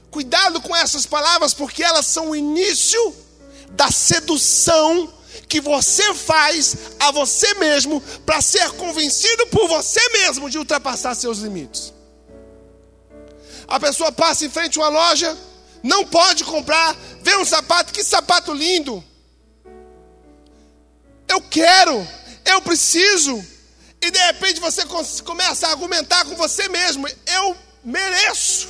[0.09, 3.15] Cuidado com essas palavras, porque elas são o início
[3.71, 5.11] da sedução
[5.47, 11.39] que você faz a você mesmo para ser convencido por você mesmo de ultrapassar seus
[11.39, 11.93] limites.
[13.67, 15.37] A pessoa passa em frente a uma loja,
[15.83, 19.03] não pode comprar, vê um sapato, que sapato lindo.
[21.27, 22.07] Eu quero,
[22.45, 23.45] eu preciso.
[24.01, 24.83] E de repente você
[25.23, 28.69] começa a argumentar com você mesmo: eu mereço.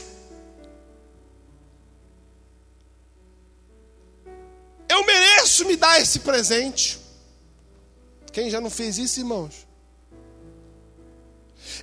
[4.90, 7.00] Eu mereço me dar esse presente.
[8.32, 9.68] Quem já não fez isso, irmãos?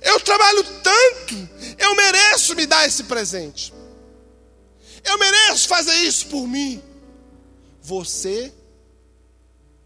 [0.01, 3.73] Eu trabalho tanto, eu mereço me dar esse presente.
[5.03, 6.81] Eu mereço fazer isso por mim.
[7.81, 8.53] Você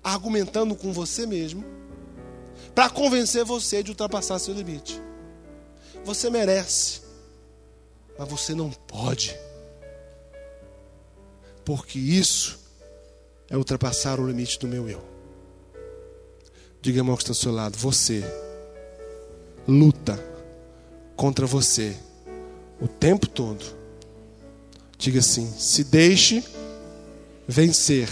[0.04, 1.66] argumentando com você mesmo
[2.76, 5.02] para convencer você de ultrapassar seu limite.
[6.04, 7.02] Você merece,
[8.20, 9.36] mas você não pode,
[11.64, 12.60] porque isso
[13.50, 15.04] é ultrapassar o limite do meu eu.
[16.82, 18.24] Diga, irmão que está ao seu lado, você
[19.68, 20.24] luta
[21.16, 21.98] contra você
[22.80, 23.66] o tempo todo.
[24.98, 26.44] Diga assim: se deixe
[27.48, 28.10] vencer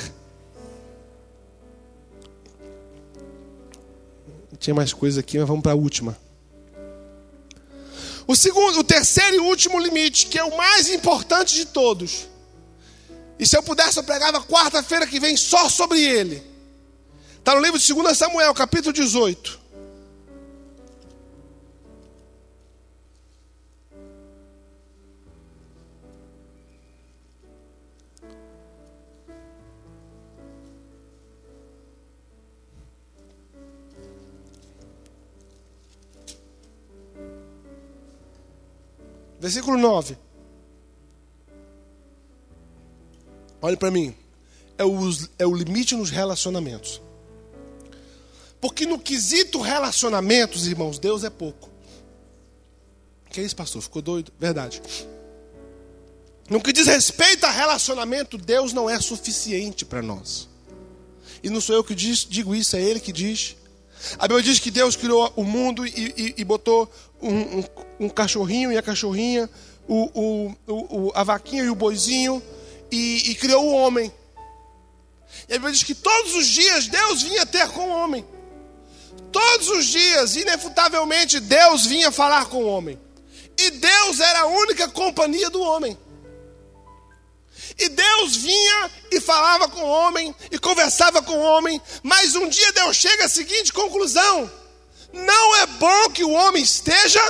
[4.64, 6.18] Tinha mais coisa aqui, mas vamos para a última.
[8.26, 12.30] O segundo, o terceiro e último limite, que é o mais importante de todos.
[13.38, 16.42] E se eu pudesse, eu pregava quarta-feira que vem só sobre ele.
[17.38, 19.60] Está no livro de 2 Samuel, capítulo 18.
[39.44, 40.18] Versículo 9.
[43.62, 44.16] Olhe para mim.
[44.78, 44.98] É o,
[45.38, 47.02] é o limite nos relacionamentos.
[48.62, 51.70] Porque no quesito relacionamentos, irmãos, Deus é pouco.
[53.32, 53.82] Que é isso, pastor?
[53.82, 54.32] Ficou doido?
[54.40, 54.82] Verdade.
[56.50, 60.48] No que diz respeito a relacionamento, Deus não é suficiente para nós.
[61.44, 63.58] E não sou eu que diz, digo isso, é Ele que diz.
[64.18, 66.92] A Bíblia diz que Deus criou o mundo e, e, e botou
[67.22, 67.64] um, um,
[68.02, 69.50] um, cachorrinho e a cachorrinha,
[69.88, 72.42] o, o, a vaquinha e o boizinho,
[72.92, 74.12] e, e criou o homem.
[75.48, 78.26] E a Bíblia diz que todos os dias Deus vinha ter com o homem.
[79.32, 83.00] Todos os dias, inefutavelmente, Deus vinha falar com o homem.
[83.58, 85.98] E Deus era a única companhia do homem.
[87.78, 92.48] E Deus vinha e falava com o homem e conversava com o homem, mas um
[92.48, 94.52] dia Deus chega à seguinte conclusão:
[95.12, 97.22] não é bom que o homem esteja.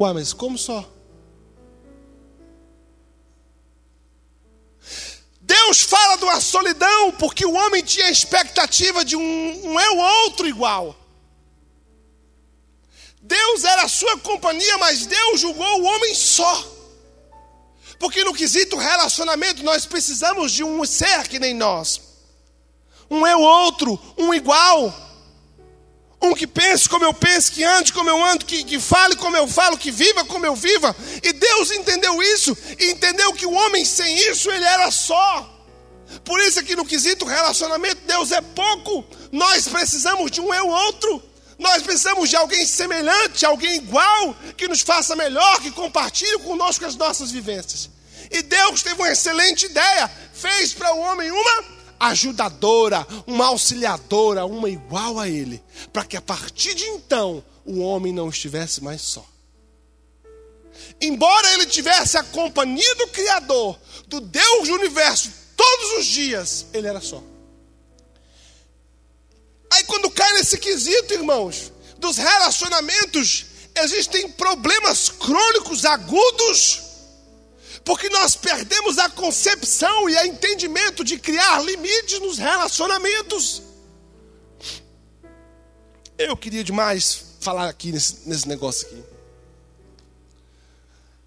[0.00, 0.88] Ué, mas como só?
[5.40, 9.96] Deus fala de uma solidão porque o homem tinha a expectativa de um, um eu
[9.96, 10.94] outro igual.
[13.22, 16.77] Deus era a sua companhia, mas Deus julgou o homem só.
[17.98, 22.00] Porque no quesito relacionamento nós precisamos de um ser que nem nós.
[23.10, 24.94] Um eu outro, um igual.
[26.20, 29.36] Um que pense como eu penso, que ande como eu ando, que, que fale como
[29.36, 30.94] eu falo, que viva como eu viva.
[31.22, 35.54] E Deus entendeu isso, e entendeu que o homem sem isso, ele era só.
[36.24, 39.04] Por isso que no quesito relacionamento, Deus é pouco.
[39.30, 41.22] Nós precisamos de um eu outro.
[41.58, 46.94] Nós precisamos de alguém semelhante, alguém igual, que nos faça melhor, que compartilhe conosco as
[46.94, 47.90] nossas vivências.
[48.30, 51.64] E Deus teve uma excelente ideia: fez para o homem uma
[51.98, 58.12] ajudadora, uma auxiliadora, uma igual a ele, para que a partir de então o homem
[58.12, 59.26] não estivesse mais só.
[61.00, 66.86] Embora ele tivesse a companhia do Criador, do Deus do universo, todos os dias, ele
[66.86, 67.22] era só.
[69.70, 73.46] Aí quando cai nesse quesito, irmãos, dos relacionamentos,
[73.76, 76.82] existem problemas crônicos agudos,
[77.84, 83.62] porque nós perdemos a concepção e o entendimento de criar limites nos relacionamentos.
[86.16, 89.04] Eu queria demais falar aqui nesse, nesse negócio aqui.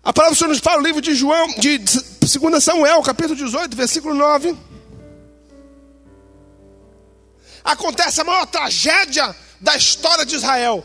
[0.03, 3.77] A palavra do Senhor nos fala no livro de João, de 2 Samuel, capítulo 18,
[3.77, 4.70] versículo 9
[7.63, 10.83] acontece a maior tragédia da história de Israel.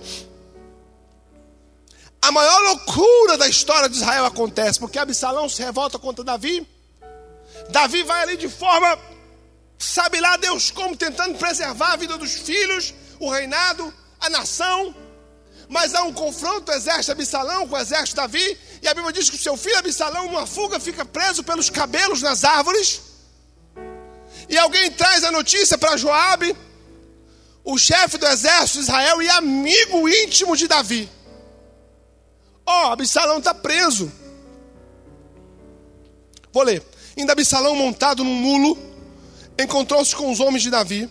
[2.20, 6.66] A maior loucura da história de Israel acontece, porque Absalão se revolta contra Davi.
[7.70, 8.98] Davi vai ali de forma,
[9.78, 14.94] sabe lá Deus como, tentando preservar a vida dos filhos, o reinado, a nação.
[15.68, 19.30] Mas há um confronto, o exército Absalão com o exército Davi, e a Bíblia diz
[19.30, 23.02] que o seu filho Absalão, numa fuga, fica preso pelos cabelos nas árvores.
[24.48, 26.56] E alguém traz a notícia para Joabe,
[27.64, 31.10] o chefe do exército de Israel e amigo íntimo de Davi.
[32.64, 34.10] Ó, oh, Absalão está preso.
[36.52, 36.82] Vou ler.
[37.16, 38.78] Ainda Absalão, montado num mulo,
[39.58, 41.08] encontrou-se com os homens de Davi.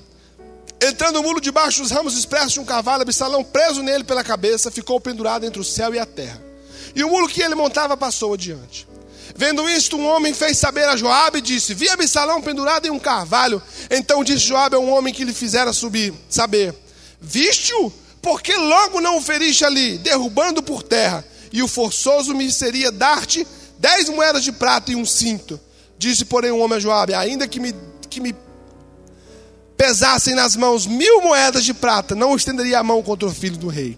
[0.81, 4.69] Entrando o mulo debaixo dos ramos expressos de um cavalo, Absalão, preso nele pela cabeça,
[4.69, 6.41] ficou pendurado entre o céu e a terra.
[6.95, 8.87] E o mulo que ele montava passou adiante.
[9.37, 12.99] Vendo isto, um homem fez saber a Joabe e disse: Vi Absalão pendurado em um
[12.99, 13.61] carvalho.
[13.91, 16.73] Então disse Joabe a um homem que lhe fizera subir, saber:
[17.19, 17.91] Viste-o?
[18.21, 21.23] Porque logo não o feriste ali, derrubando por terra?
[21.51, 23.45] E o forçoso me seria dar-te
[23.77, 25.59] dez moedas de prata e um cinto.
[25.97, 27.75] Disse, porém, o um homem a Joabe: Ainda que me,
[28.09, 28.33] que me
[29.75, 33.67] pesassem nas mãos mil moedas de prata, não estenderia a mão contra o filho do
[33.67, 33.97] rei.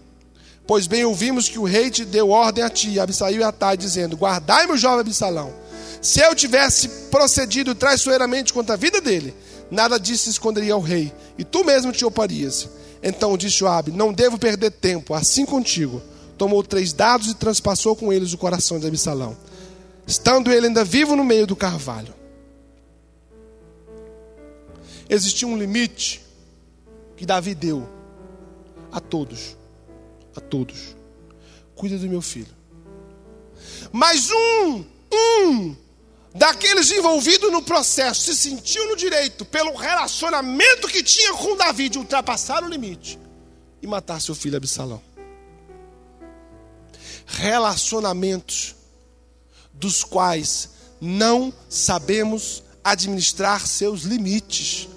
[0.68, 4.18] Pois bem ouvimos que o rei te deu ordem a ti, Absail e Atai, dizendo:
[4.18, 5.54] Guardai-me o jovem Absalão.
[6.02, 9.34] Se eu tivesse procedido traiçoeiramente contra a vida dele,
[9.72, 12.68] nada disso esconderia ao rei, e tu mesmo te oparias.
[13.02, 16.02] Então disse Joabe: Não devo perder tempo, assim contigo.
[16.38, 19.38] Tomou três dados e transpassou com eles o coração de Absalão,
[20.06, 22.14] estando ele ainda vivo no meio do carvalho.
[25.10, 26.22] Existia um limite
[27.16, 27.88] que Davi deu
[28.92, 29.57] a todos
[30.38, 30.96] a todos.
[31.76, 32.56] Cuida do meu filho.
[33.92, 35.76] Mas um, um
[36.34, 41.98] daqueles envolvidos no processo se sentiu no direito, pelo relacionamento que tinha com Davi, de
[41.98, 43.20] ultrapassar o limite
[43.82, 45.02] e matar seu filho Absalão.
[47.26, 48.76] Relacionamentos
[49.74, 50.70] dos quais
[51.00, 54.88] não sabemos administrar seus limites.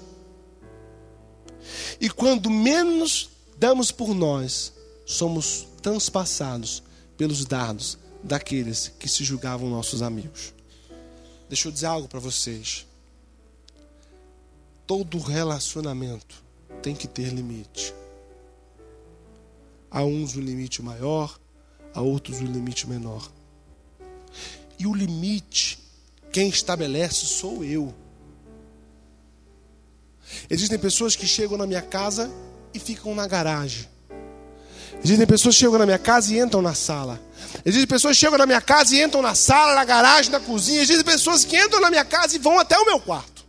[1.99, 4.73] E quando menos damos por nós,
[5.05, 6.83] somos transpassados
[7.17, 10.53] pelos dardos daqueles que se julgavam nossos amigos.
[11.49, 12.85] Deixa eu dizer algo para vocês.
[14.87, 16.43] Todo relacionamento
[16.81, 17.93] tem que ter limite.
[19.89, 21.37] A uns um limite maior,
[21.93, 23.29] a outros um limite menor.
[24.79, 25.77] E o limite,
[26.31, 27.93] quem estabelece sou eu.
[30.49, 32.31] Existem pessoas que chegam na minha casa
[32.73, 33.90] e ficam na garagem.
[35.03, 37.19] Existem pessoas que chegam na minha casa e entram na sala.
[37.65, 40.81] Existem pessoas que chegam na minha casa e entram na sala, na garagem, na cozinha.
[40.81, 43.45] Existem pessoas que entram na minha casa e vão até o meu quarto.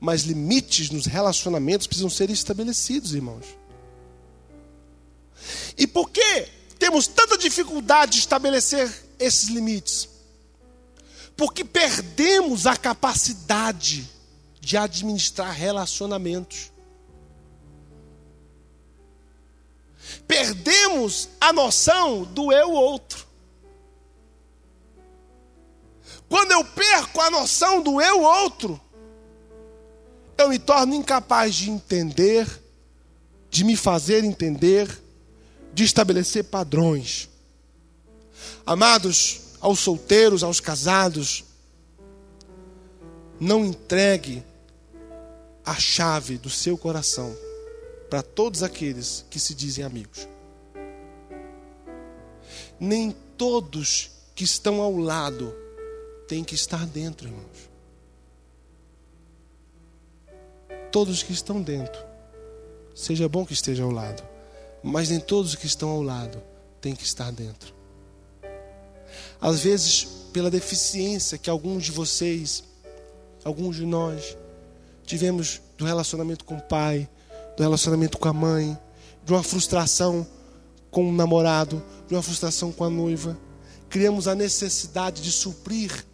[0.00, 3.46] Mas limites nos relacionamentos precisam ser estabelecidos, irmãos.
[5.76, 10.08] E por que temos tanta dificuldade de estabelecer esses limites?
[11.36, 14.08] Porque perdemos a capacidade
[14.60, 16.69] de administrar relacionamentos.
[20.26, 23.26] Perdemos a noção do eu outro.
[26.28, 28.80] Quando eu perco a noção do eu outro,
[30.38, 32.46] eu me torno incapaz de entender,
[33.50, 34.88] de me fazer entender,
[35.72, 37.28] de estabelecer padrões.
[38.64, 41.44] Amados, aos solteiros, aos casados,
[43.40, 44.44] não entregue
[45.64, 47.36] a chave do seu coração
[48.10, 50.28] para todos aqueles que se dizem amigos.
[52.78, 55.54] Nem todos que estão ao lado
[56.26, 57.70] têm que estar dentro, irmãos.
[60.90, 62.04] Todos que estão dentro,
[62.92, 64.24] seja bom que esteja ao lado,
[64.82, 66.42] mas nem todos que estão ao lado
[66.80, 67.72] têm que estar dentro.
[69.40, 72.64] Às vezes, pela deficiência que alguns de vocês,
[73.44, 74.36] alguns de nós,
[75.04, 77.08] tivemos do relacionamento com o pai,
[77.56, 78.78] do relacionamento com a mãe,
[79.24, 80.26] de uma frustração
[80.90, 83.38] com o namorado, de uma frustração com a noiva.
[83.88, 86.04] Criamos a necessidade de suprir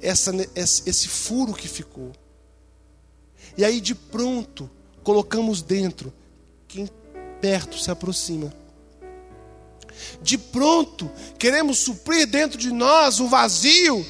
[0.00, 2.12] essa, esse furo que ficou.
[3.56, 4.70] E aí, de pronto,
[5.02, 6.12] colocamos dentro
[6.68, 6.88] quem
[7.40, 8.52] perto se aproxima.
[10.22, 14.06] De pronto, queremos suprir dentro de nós o vazio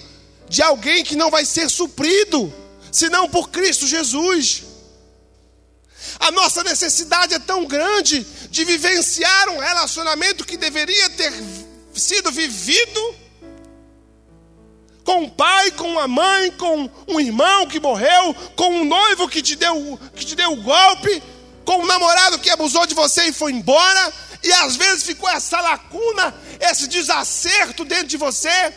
[0.49, 2.53] de alguém que não vai ser suprido,
[2.93, 4.65] senão por Cristo Jesus.
[6.19, 11.33] A nossa necessidade é tão grande de vivenciar um relacionamento que deveria ter
[11.95, 13.15] sido vivido
[15.05, 19.43] com um pai, com uma mãe, com um irmão que morreu, com um noivo que
[19.43, 21.23] te deu, que te deu o um golpe,
[21.65, 25.61] com um namorado que abusou de você e foi embora, e às vezes ficou essa
[25.61, 28.73] lacuna, esse desacerto dentro de você,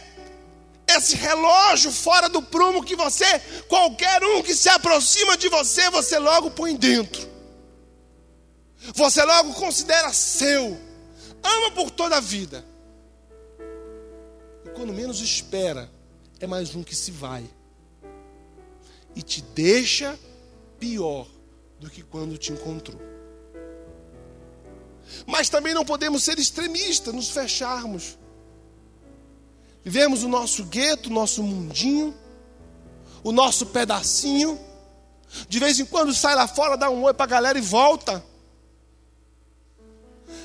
[0.87, 6.19] esse relógio fora do prumo que você, qualquer um que se aproxima de você, você
[6.19, 7.31] logo põe dentro.
[8.93, 10.77] Você logo considera seu.
[11.41, 12.65] Ama por toda a vida.
[14.65, 15.89] E quando menos espera,
[16.39, 17.49] é mais um que se vai.
[19.15, 20.19] E te deixa
[20.79, 21.27] pior
[21.79, 22.99] do que quando te encontrou.
[25.25, 28.17] Mas também não podemos ser extremistas, nos fecharmos.
[29.83, 32.15] Vivemos o nosso gueto, o nosso mundinho,
[33.23, 34.59] o nosso pedacinho.
[35.49, 38.23] De vez em quando sai lá fora, dá um oi para a galera e volta.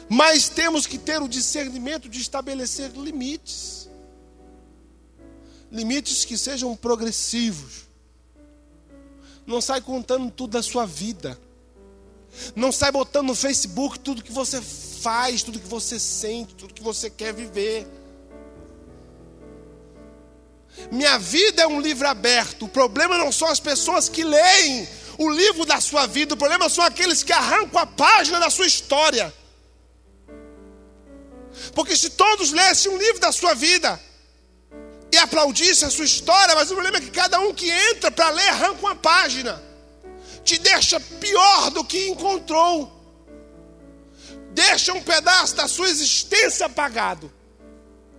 [0.08, 3.88] Mas temos que ter o discernimento de estabelecer limites.
[5.70, 7.86] Limites que sejam progressivos.
[9.46, 11.38] Não sai contando tudo da sua vida.
[12.56, 16.82] Não sai botando no Facebook tudo que você faz, tudo que você sente, tudo que
[16.82, 17.86] você quer viver.
[20.90, 22.64] Minha vida é um livro aberto.
[22.64, 26.68] O problema não são as pessoas que leem o livro da sua vida, o problema
[26.68, 29.34] são aqueles que arrancam a página da sua história.
[31.74, 34.00] Porque se todos lessem um livro da sua vida
[35.12, 38.30] e aplaudissem a sua história, mas o problema é que cada um que entra para
[38.30, 39.60] ler arranca uma página,
[40.44, 42.92] te deixa pior do que encontrou,
[44.52, 47.32] deixa um pedaço da sua existência apagado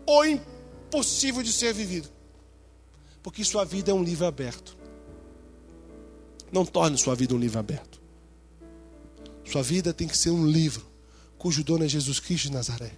[0.06, 2.10] ou impossível de ser vivido,
[3.22, 4.76] porque sua vida é um livro aberto.
[6.52, 8.02] Não torne sua vida um livro aberto.
[9.46, 10.86] Sua vida tem que ser um livro
[11.38, 12.92] cujo dono é Jesus Cristo de Nazaré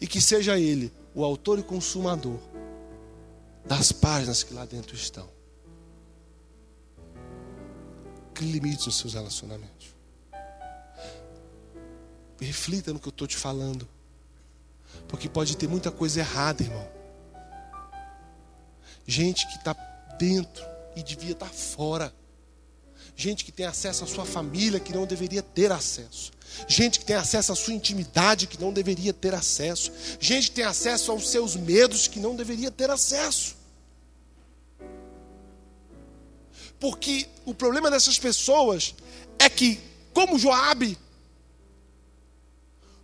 [0.00, 2.38] e que seja Ele o autor e consumador
[3.64, 5.28] das páginas que lá dentro estão.
[8.34, 9.94] Que limites nos seus relacionamentos.
[12.40, 13.88] Reflita no que eu estou te falando.
[15.06, 17.01] Porque pode ter muita coisa errada, irmão.
[19.06, 19.72] Gente que está
[20.18, 22.12] dentro e devia estar tá fora.
[23.14, 26.32] Gente que tem acesso à sua família que não deveria ter acesso.
[26.66, 29.92] Gente que tem acesso à sua intimidade que não deveria ter acesso.
[30.18, 33.56] Gente que tem acesso aos seus medos que não deveria ter acesso.
[36.80, 38.94] Porque o problema dessas pessoas
[39.38, 39.80] é que,
[40.12, 40.98] como Joabe,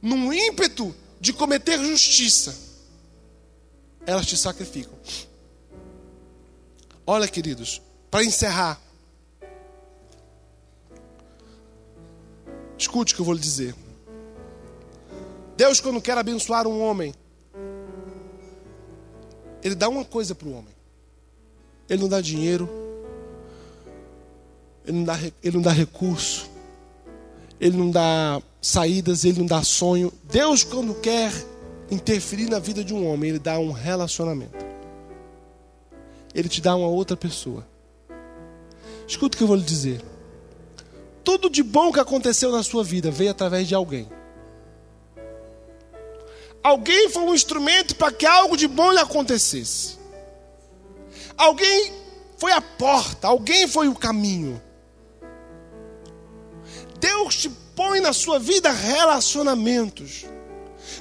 [0.00, 2.56] num ímpeto de cometer justiça,
[4.06, 4.98] elas te sacrificam.
[7.10, 7.80] Olha, queridos,
[8.10, 8.78] para encerrar.
[12.76, 13.74] Escute o que eu vou lhe dizer.
[15.56, 17.14] Deus, quando quer abençoar um homem,
[19.64, 20.74] Ele dá uma coisa para o homem.
[21.88, 22.68] Ele não dá dinheiro,
[24.84, 26.50] ele não dá, ele não dá recurso,
[27.58, 30.12] Ele não dá saídas, Ele não dá sonho.
[30.24, 31.32] Deus, quando quer
[31.90, 34.68] interferir na vida de um homem, Ele dá um relacionamento.
[36.38, 37.66] Ele te dá uma outra pessoa.
[39.08, 40.00] Escuta o que eu vou lhe dizer.
[41.24, 44.08] Tudo de bom que aconteceu na sua vida veio através de alguém.
[46.62, 49.98] Alguém foi um instrumento para que algo de bom lhe acontecesse.
[51.36, 51.92] Alguém
[52.36, 54.62] foi a porta, alguém foi o caminho.
[57.00, 60.24] Deus te põe na sua vida relacionamentos.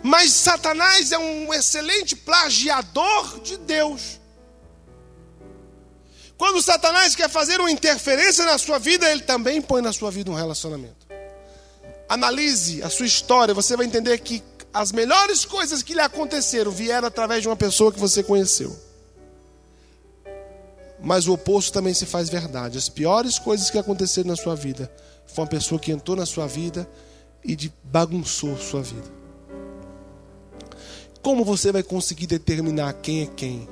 [0.01, 4.19] Mas Satanás é um excelente plagiador de Deus.
[6.37, 10.29] Quando Satanás quer fazer uma interferência na sua vida, ele também põe na sua vida
[10.29, 11.07] um relacionamento.
[12.07, 17.07] Analise a sua história, você vai entender que as melhores coisas que lhe aconteceram vieram
[17.07, 18.77] através de uma pessoa que você conheceu.
[20.99, 22.77] Mas o oposto também se faz verdade.
[22.77, 24.91] As piores coisas que aconteceram na sua vida
[25.25, 26.87] foi uma pessoa que entrou na sua vida
[27.43, 29.11] e bagunçou sua vida.
[31.21, 33.67] Como você vai conseguir determinar quem é quem?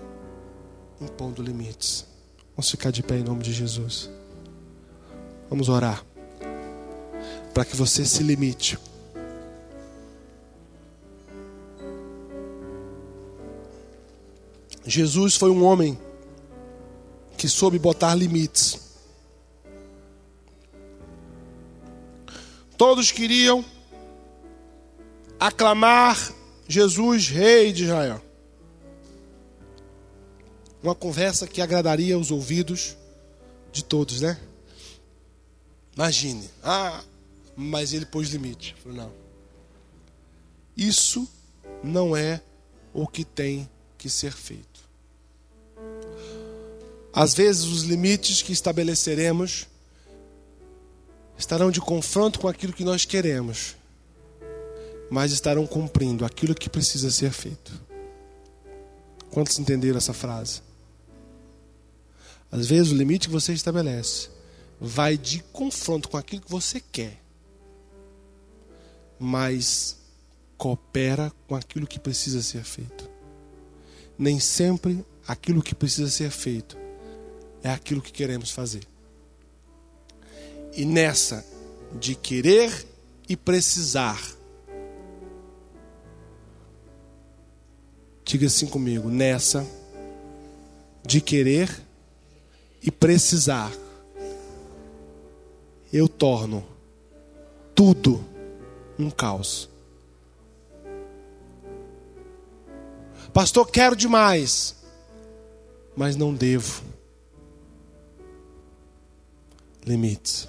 [1.00, 2.15] Impondo limites.
[2.56, 4.10] Vamos ficar de pé em nome de Jesus.
[5.50, 6.06] Vamos orar.
[7.54, 8.80] Para que você se limite.
[14.86, 16.00] Jesus foi um homem
[17.38, 18.80] que soube botar limites.
[22.78, 23.66] Todos queriam
[25.40, 26.34] aclamar
[26.68, 28.25] Jesus, Rei de Israel.
[30.86, 32.96] Uma conversa que agradaria os ouvidos
[33.72, 34.40] de todos, né?
[35.96, 36.48] Imagine.
[36.62, 37.04] Ah,
[37.56, 38.76] mas ele pôs limite.
[38.84, 39.12] Falei, não.
[40.78, 41.28] Isso
[41.84, 42.40] não é
[42.94, 43.68] o que tem
[43.98, 44.82] que ser feito.
[47.12, 49.66] Às vezes, os limites que estabeleceremos
[51.36, 53.76] estarão de confronto com aquilo que nós queremos,
[55.10, 57.74] mas estarão cumprindo aquilo que precisa ser feito.
[59.32, 60.62] Quantos entenderam essa frase?
[62.56, 64.30] Às vezes, o limite que você estabelece
[64.80, 67.22] vai de confronto com aquilo que você quer,
[69.20, 69.98] mas
[70.58, 73.10] coopera com aquilo que precisa ser feito.
[74.18, 76.78] Nem sempre aquilo que precisa ser feito
[77.62, 78.88] é aquilo que queremos fazer.
[80.72, 81.46] E nessa
[82.00, 82.88] de querer
[83.28, 84.24] e precisar,
[88.24, 89.68] diga assim comigo, nessa
[91.06, 91.85] de querer
[92.86, 93.72] e precisar,
[95.92, 96.64] eu torno
[97.74, 98.24] tudo
[98.98, 99.68] um caos.
[103.34, 104.76] Pastor, quero demais,
[105.98, 106.84] mas não devo
[109.84, 110.48] limites.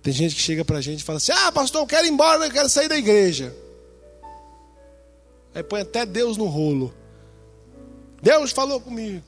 [0.00, 2.46] Tem gente que chega pra gente e fala assim: Ah, pastor, eu quero ir embora,
[2.46, 3.52] eu quero sair da igreja.
[5.52, 6.94] Aí põe até Deus no rolo.
[8.22, 9.24] Deus falou comigo.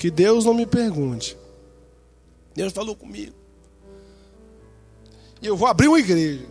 [0.00, 1.36] Que Deus não me pergunte.
[2.54, 3.34] Deus falou comigo.
[5.42, 6.46] E eu vou abrir uma igreja.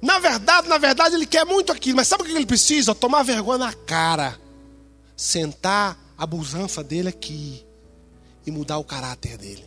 [0.00, 2.94] Na verdade, na verdade, ele quer muito aquilo, mas sabe o que ele precisa?
[2.94, 4.40] Tomar vergonha na cara.
[5.14, 7.62] Sentar a busanfa dele aqui
[8.46, 9.66] e mudar o caráter dele.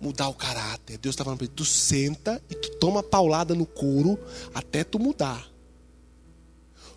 [0.00, 0.96] Mudar o caráter.
[0.96, 4.18] Deus está falando para ele: tu senta e tu toma paulada no couro
[4.54, 5.54] até tu mudar.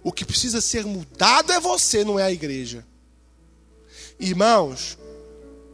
[0.03, 2.85] O que precisa ser mudado é você, não é a igreja.
[4.19, 4.97] Irmãos,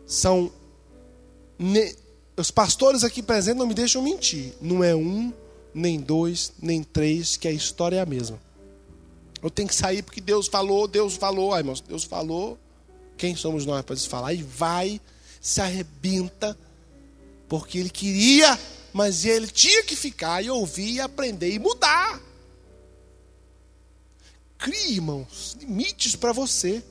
[0.05, 0.51] são.
[2.37, 4.53] Os pastores aqui presentes não me deixam mentir.
[4.59, 5.33] Não é um,
[5.73, 8.39] nem dois, nem três, que a história é a mesma.
[9.41, 11.53] Eu tenho que sair porque Deus falou, Deus falou.
[11.53, 12.57] Ai, irmãos, Deus falou.
[13.17, 14.33] Quem somos nós para falar?
[14.33, 14.99] E vai,
[15.39, 16.57] se arrebenta,
[17.47, 18.59] porque ele queria,
[18.91, 22.21] mas ele tinha que ficar e ouvir e aprender e mudar.
[24.57, 26.83] Crie, irmãos, limites para você.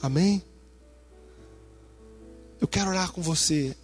[0.00, 0.42] Amém?
[2.60, 3.76] Eu quero orar com você.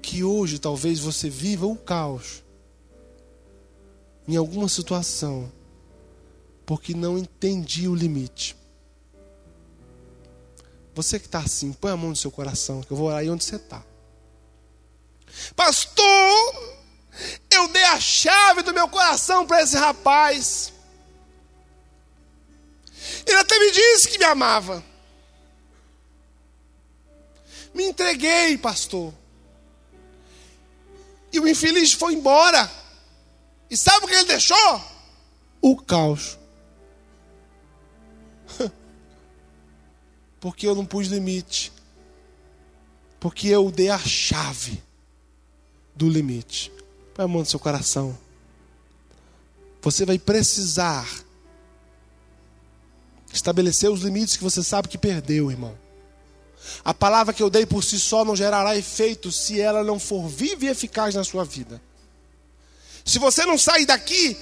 [0.00, 2.44] Que hoje talvez você viva o caos
[4.28, 5.50] em alguma situação
[6.66, 8.56] porque não entendi o limite.
[10.94, 13.30] Você que está assim, põe a mão no seu coração, que eu vou orar aí
[13.30, 13.84] onde você está.
[15.54, 16.75] Pastor,
[17.50, 20.72] eu dei a chave do meu coração para esse rapaz.
[23.26, 24.84] Ele até me disse que me amava.
[27.74, 29.12] Me entreguei, pastor.
[31.32, 32.70] E o infeliz foi embora.
[33.68, 34.80] E sabe o que ele deixou?
[35.60, 36.38] O caos.
[40.40, 41.72] Porque eu não pus limite.
[43.18, 44.82] Porque eu dei a chave
[45.94, 46.72] do limite.
[47.16, 48.16] Põe a mão no seu coração.
[49.80, 51.08] Você vai precisar
[53.32, 55.76] estabelecer os limites que você sabe que perdeu, irmão.
[56.84, 60.28] A palavra que eu dei por si só não gerará efeito se ela não for
[60.28, 61.80] viva e eficaz na sua vida.
[63.02, 64.36] Se você não sair daqui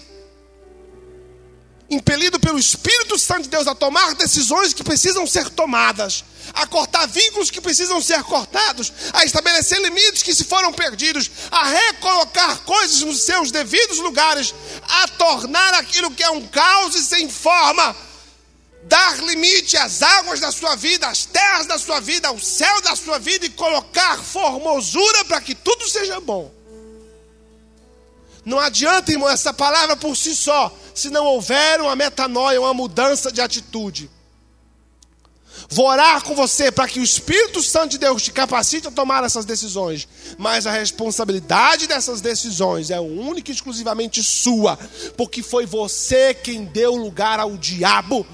[1.90, 7.06] impelido pelo Espírito Santo de Deus a tomar decisões que precisam ser tomadas, a cortar
[7.06, 13.02] vínculos que precisam ser cortados, a estabelecer limites que se foram perdidos, a recolocar coisas
[13.02, 17.94] nos seus devidos lugares, a tornar aquilo que é um caos e sem forma,
[18.84, 22.96] dar limite às águas da sua vida, às terras da sua vida, ao céu da
[22.96, 26.52] sua vida e colocar formosura para que tudo seja bom.
[28.44, 33.32] Não adianta, irmão, essa palavra por si só, se não houver uma metanoia, uma mudança
[33.32, 34.10] de atitude.
[35.68, 39.24] Vou orar com você para que o Espírito Santo de Deus te capacite a tomar
[39.24, 40.06] essas decisões.
[40.38, 44.78] Mas a responsabilidade dessas decisões é única e exclusivamente sua,
[45.16, 48.26] porque foi você quem deu lugar ao diabo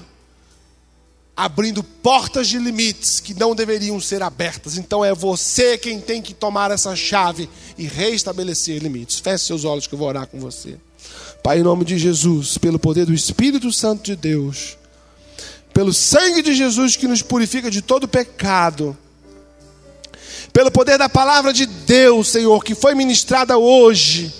[1.35, 4.77] abrindo portas de limites que não deveriam ser abertas.
[4.77, 9.19] Então é você quem tem que tomar essa chave e restabelecer limites.
[9.19, 10.77] Feche seus olhos que eu vou orar com você.
[11.43, 14.77] Pai, em nome de Jesus, pelo poder do Espírito Santo de Deus,
[15.73, 18.95] pelo sangue de Jesus que nos purifica de todo pecado,
[20.53, 24.31] pelo poder da palavra de Deus, Senhor, que foi ministrada hoje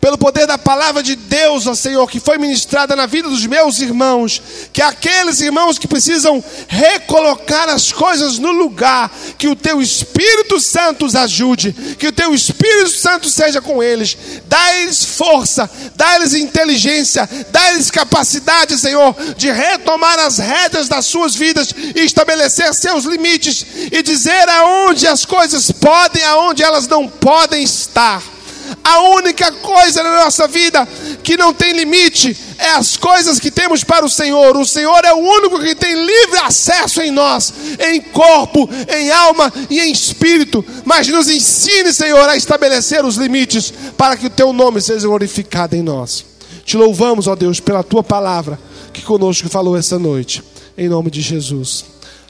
[0.00, 3.80] pelo poder da palavra de Deus, ó Senhor, que foi ministrada na vida dos meus
[3.80, 4.40] irmãos,
[4.72, 11.04] que aqueles irmãos que precisam recolocar as coisas no lugar, que o teu Espírito Santo
[11.04, 17.90] os ajude, que o teu Espírito Santo seja com eles, dá-lhes força, dá-lhes inteligência, dá-lhes
[17.90, 24.48] capacidade, Senhor, de retomar as rédeas das suas vidas e estabelecer seus limites e dizer
[24.48, 28.37] aonde as coisas podem, aonde elas não podem estar.
[28.82, 30.86] A única coisa na nossa vida
[31.22, 34.56] que não tem limite é as coisas que temos para o Senhor.
[34.56, 39.52] O Senhor é o único que tem livre acesso em nós, em corpo, em alma
[39.70, 40.64] e em espírito.
[40.84, 45.76] Mas nos ensine, Senhor, a estabelecer os limites para que o teu nome seja glorificado
[45.76, 46.24] em nós.
[46.64, 48.58] Te louvamos, ó Deus, pela tua palavra
[48.92, 50.42] que conosco falou essa noite.
[50.76, 51.84] Em nome de Jesus.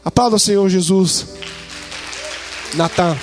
[0.05, 1.27] Aplauda o Senhor Jesus.
[2.75, 3.17] Natan.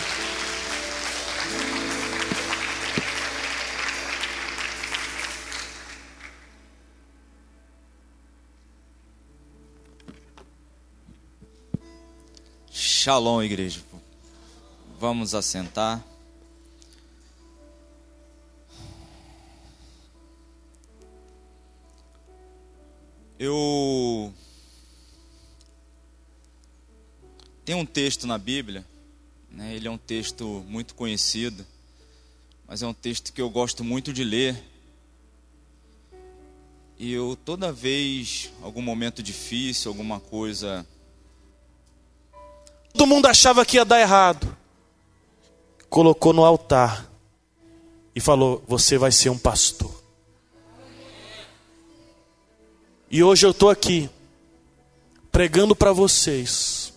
[13.05, 13.81] Shalom, igreja.
[14.99, 16.03] Vamos assentar.
[23.37, 24.33] Eu
[27.63, 28.83] tem um texto na Bíblia,
[29.51, 29.75] né?
[29.75, 31.63] Ele é um texto muito conhecido,
[32.67, 34.59] mas é um texto que eu gosto muito de ler.
[36.97, 40.83] E eu toda vez, algum momento difícil, alguma coisa
[42.95, 44.55] Todo mundo achava que ia dar errado.
[45.89, 47.11] Colocou no altar
[48.15, 49.93] e falou: Você vai ser um pastor.
[53.11, 54.09] E hoje eu estou aqui,
[55.29, 56.93] pregando para vocês,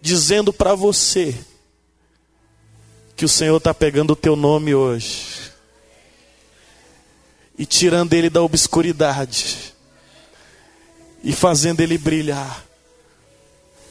[0.00, 1.38] dizendo para você,
[3.14, 5.52] que o Senhor está pegando o teu nome hoje
[7.58, 9.74] e tirando ele da obscuridade
[11.22, 12.69] e fazendo ele brilhar.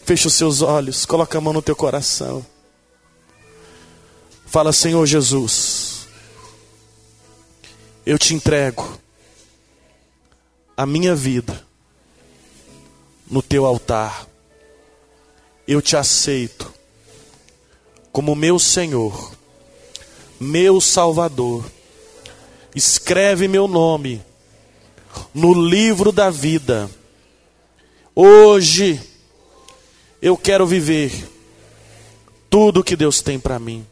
[0.09, 2.43] Feche os seus olhos, coloca a mão no teu coração.
[4.47, 6.07] Fala, Senhor Jesus,
[8.03, 8.97] eu te entrego
[10.75, 11.63] a minha vida
[13.29, 14.27] no teu altar.
[15.67, 16.73] Eu te aceito
[18.11, 19.31] como meu Senhor,
[20.39, 21.63] meu Salvador.
[22.73, 24.25] Escreve meu nome
[25.35, 26.89] no livro da vida.
[28.15, 29.07] Hoje
[30.21, 31.11] eu quero viver
[32.49, 33.85] tudo que Deus tem para mim.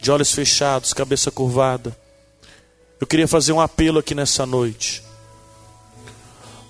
[0.00, 1.96] De olhos fechados, cabeça curvada.
[3.00, 5.02] Eu queria fazer um apelo aqui nessa noite.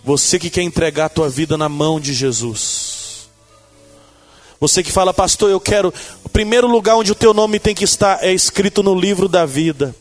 [0.05, 3.29] Você que quer entregar a tua vida na mão de Jesus.
[4.61, 5.93] Você que fala, pastor, eu quero.
[6.25, 9.45] O primeiro lugar onde o teu nome tem que estar é escrito no livro da
[9.45, 9.95] vida.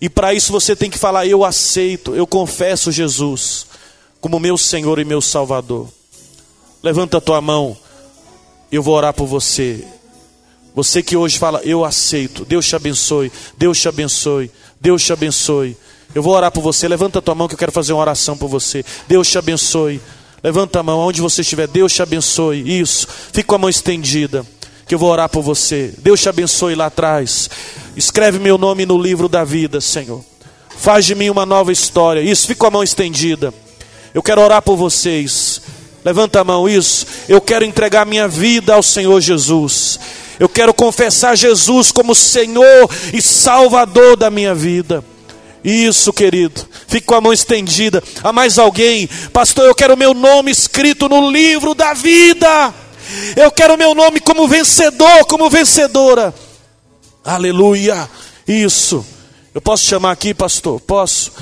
[0.00, 3.66] E para isso você tem que falar, eu aceito, eu confesso Jesus
[4.20, 5.88] como meu Senhor e meu Salvador.
[6.86, 7.76] Levanta a tua mão,
[8.70, 9.84] eu vou orar por você.
[10.72, 12.44] Você que hoje fala, eu aceito.
[12.44, 15.76] Deus te abençoe, Deus te abençoe, Deus te abençoe.
[16.14, 16.86] Eu vou orar por você.
[16.86, 18.84] Levanta a tua mão que eu quero fazer uma oração por você.
[19.08, 20.00] Deus te abençoe.
[20.44, 21.66] Levanta a mão onde você estiver.
[21.66, 22.80] Deus te abençoe.
[22.80, 23.08] Isso.
[23.32, 24.46] Fique com a mão estendida.
[24.86, 25.92] Que eu vou orar por você.
[25.98, 27.50] Deus te abençoe lá atrás.
[27.96, 30.24] Escreve meu nome no livro da vida, Senhor.
[30.78, 32.20] Faz de mim uma nova história.
[32.20, 32.46] Isso.
[32.46, 33.52] Fique com a mão estendida.
[34.14, 35.60] Eu quero orar por vocês.
[36.06, 36.68] Levanta a mão.
[36.68, 37.04] Isso.
[37.28, 39.98] Eu quero entregar minha vida ao Senhor Jesus.
[40.38, 45.04] Eu quero confessar Jesus como Senhor e Salvador da minha vida.
[45.64, 46.64] Isso, querido.
[46.86, 48.00] Fique com a mão estendida.
[48.22, 49.08] Há mais alguém?
[49.32, 52.72] Pastor, eu quero o meu nome escrito no livro da vida.
[53.34, 56.32] Eu quero o meu nome como vencedor, como vencedora.
[57.24, 58.08] Aleluia.
[58.46, 59.04] Isso.
[59.52, 60.78] Eu posso chamar aqui, pastor?
[60.82, 61.32] Posso?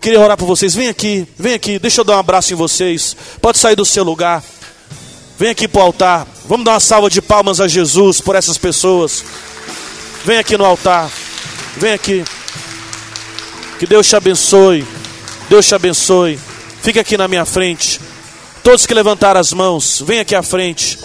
[0.00, 0.74] Queria orar por vocês.
[0.74, 1.78] Vem aqui, vem aqui.
[1.78, 3.14] Deixa eu dar um abraço em vocês.
[3.40, 4.42] Pode sair do seu lugar.
[5.38, 6.26] Vem aqui para o altar.
[6.46, 9.22] Vamos dar uma salva de palmas a Jesus por essas pessoas.
[10.24, 11.10] Vem aqui no altar.
[11.76, 12.24] Vem aqui.
[13.78, 14.86] Que Deus te abençoe.
[15.48, 16.38] Deus te abençoe.
[16.82, 18.00] Fica aqui na minha frente.
[18.62, 20.98] Todos que levantaram as mãos, vem aqui à frente.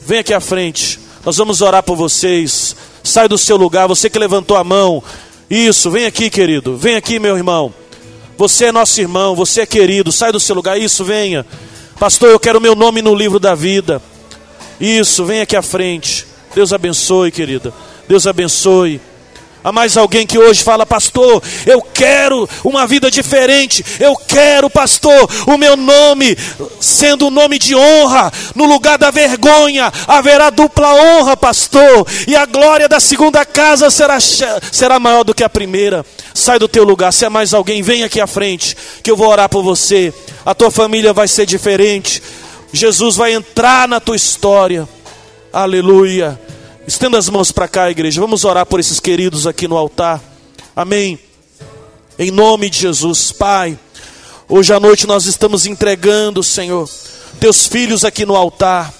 [0.00, 0.98] Vem aqui à frente.
[1.24, 2.76] Nós vamos orar por vocês.
[3.02, 3.86] Sai do seu lugar.
[3.88, 5.02] Você que levantou a mão.
[5.50, 6.76] Isso, vem aqui, querido.
[6.76, 7.72] Vem aqui, meu irmão.
[8.38, 10.12] Você é nosso irmão, você é querido.
[10.12, 10.80] Sai do seu lugar.
[10.80, 11.44] Isso, venha.
[11.98, 14.00] Pastor, eu quero meu nome no livro da vida.
[14.80, 16.24] Isso, vem aqui à frente.
[16.54, 17.74] Deus abençoe, querida.
[18.06, 19.00] Deus abençoe.
[19.68, 23.84] Há mais alguém que hoje fala, pastor, eu quero uma vida diferente.
[24.00, 26.34] Eu quero, pastor, o meu nome
[26.80, 28.32] sendo um nome de honra.
[28.54, 32.06] No lugar da vergonha haverá dupla honra, pastor.
[32.26, 36.02] E a glória da segunda casa será, será maior do que a primeira.
[36.32, 37.12] Sai do teu lugar.
[37.12, 40.14] Se há mais alguém, vem aqui à frente, que eu vou orar por você.
[40.46, 42.22] A tua família vai ser diferente.
[42.72, 44.88] Jesus vai entrar na tua história.
[45.52, 46.40] Aleluia.
[46.88, 48.18] Estenda as mãos para cá, igreja.
[48.18, 50.22] Vamos orar por esses queridos aqui no altar.
[50.74, 51.18] Amém.
[52.18, 53.78] Em nome de Jesus, Pai.
[54.48, 56.88] Hoje à noite nós estamos entregando, Senhor,
[57.38, 58.90] teus filhos aqui no altar.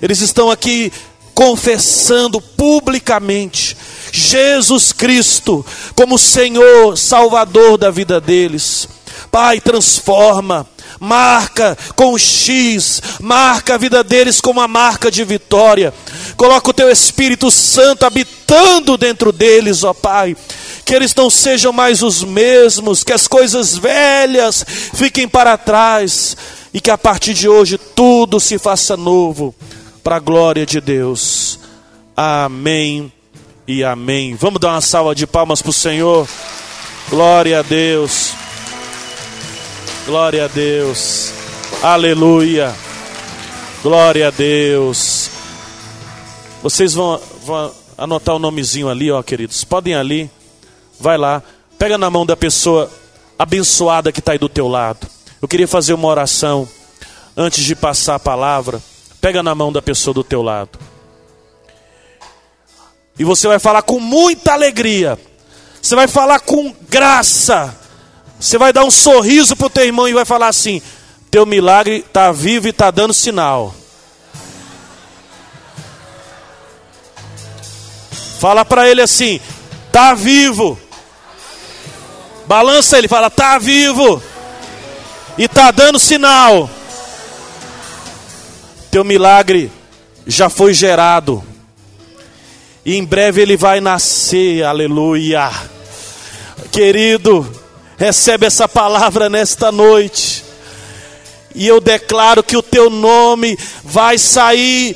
[0.00, 0.92] Eles estão aqui
[1.34, 3.76] confessando publicamente
[4.12, 5.66] Jesus Cristo
[5.96, 8.88] como Senhor, Salvador da vida deles.
[9.32, 10.68] Pai, transforma,
[11.00, 15.92] marca com X, marca a vida deles com uma marca de vitória.
[16.36, 20.36] Coloca o teu Espírito Santo habitando dentro deles, ó Pai.
[20.84, 24.64] Que eles não sejam mais os mesmos, que as coisas velhas
[24.94, 26.36] fiquem para trás
[26.72, 29.54] e que a partir de hoje tudo se faça novo
[30.02, 31.58] para a glória de Deus.
[32.16, 33.12] Amém
[33.66, 34.34] e amém.
[34.34, 36.28] Vamos dar uma salva de palmas para o Senhor.
[37.08, 38.32] Glória a Deus.
[40.04, 41.32] Glória a Deus.
[41.82, 42.74] Aleluia.
[43.82, 45.33] Glória a Deus.
[46.64, 49.62] Vocês vão, vão, anotar o nomezinho ali, ó, queridos.
[49.62, 50.28] Podem ali.
[50.98, 51.40] Vai lá.
[51.78, 52.90] Pega na mão da pessoa
[53.38, 55.06] abençoada que está aí do teu lado.
[55.40, 56.68] Eu queria fazer uma oração
[57.36, 58.82] antes de passar a palavra.
[59.20, 60.76] Pega na mão da pessoa do teu lado.
[63.16, 65.16] E você vai falar com muita alegria.
[65.80, 67.84] Você vai falar com graça
[68.44, 70.82] você vai dar um sorriso para o teu irmão e vai falar assim:
[71.30, 73.74] teu milagre está vivo e está dando sinal.
[78.44, 79.40] Fala para ele assim:
[79.90, 80.78] tá vivo.
[82.46, 84.22] Balança ele, fala: tá vivo.
[85.38, 86.68] E tá dando sinal.
[88.90, 89.72] Teu milagre
[90.26, 91.42] já foi gerado.
[92.84, 94.62] E em breve ele vai nascer.
[94.62, 95.50] Aleluia.
[96.70, 97.50] Querido,
[97.96, 100.44] Recebe essa palavra nesta noite.
[101.54, 104.94] E eu declaro que o teu nome vai sair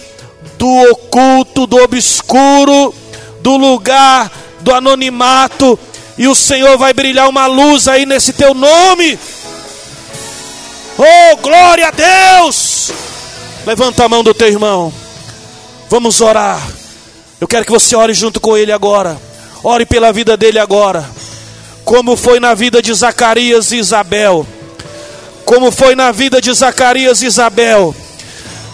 [0.59, 2.93] do oculto, do obscuro,
[3.41, 4.31] do lugar
[4.61, 5.79] do anonimato,
[6.17, 9.19] e o Senhor vai brilhar uma luz aí nesse teu nome.
[10.99, 12.91] Oh, glória a Deus!
[13.65, 14.93] Levanta a mão do teu irmão.
[15.89, 16.61] Vamos orar.
[17.41, 19.17] Eu quero que você ore junto com ele agora.
[19.63, 21.09] Ore pela vida dele agora
[21.89, 24.47] como foi na vida de Zacarias e Isabel,
[25.47, 27.97] como foi na vida de Zacarias e Isabel,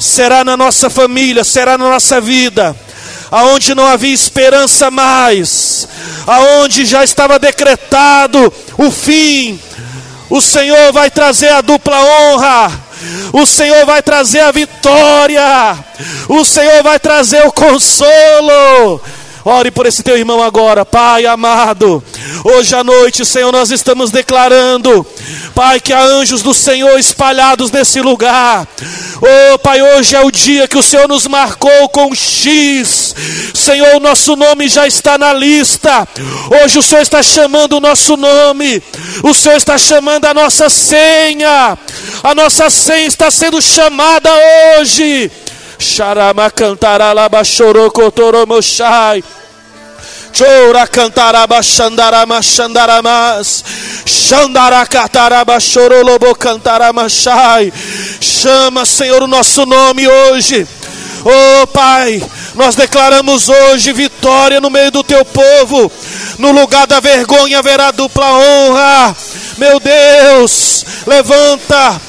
[0.00, 2.74] será na nossa família, será na nossa vida,
[3.30, 5.88] aonde não havia esperança mais,
[6.26, 9.60] aonde já estava decretado o fim,
[10.30, 12.72] o Senhor vai trazer a dupla honra,
[13.32, 15.78] o Senhor vai trazer a vitória,
[16.28, 19.00] o Senhor vai trazer o consolo,
[19.44, 22.02] Ore por esse teu irmão agora, Pai amado.
[22.42, 25.06] Hoje à noite, Senhor, nós estamos declarando,
[25.54, 28.66] Pai, que há anjos do Senhor espalhados nesse lugar.
[29.20, 33.14] Oh, Pai, hoje é o dia que o Senhor nos marcou com X.
[33.52, 36.08] Senhor, o nosso nome já está na lista.
[36.62, 38.82] Hoje o Senhor está chamando o nosso nome.
[39.22, 41.76] O Senhor está chamando a nossa senha.
[42.22, 44.30] A nossa senha está sendo chamada
[44.78, 45.30] hoje.
[45.78, 49.24] Xarama cantaralaba chorocotoromoshai.
[50.36, 53.64] Chora cantaraba xandarama xandaramas.
[54.04, 57.72] Xandara cataraba chorolobo cantaramachai.
[58.20, 60.66] Chama, Senhor, o nosso nome hoje.
[61.24, 62.20] Oh Pai,
[62.54, 65.90] nós declaramos hoje vitória no meio do teu povo.
[66.38, 69.16] No lugar da vergonha haverá dupla honra.
[69.56, 72.00] Meu Deus, levanta,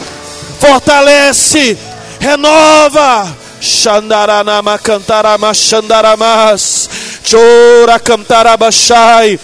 [0.60, 1.78] fortalece,
[2.20, 3.45] renova.
[3.66, 6.90] Xandaranama cantarama xandaramas.
[7.30, 9.40] Chora cantarabachai.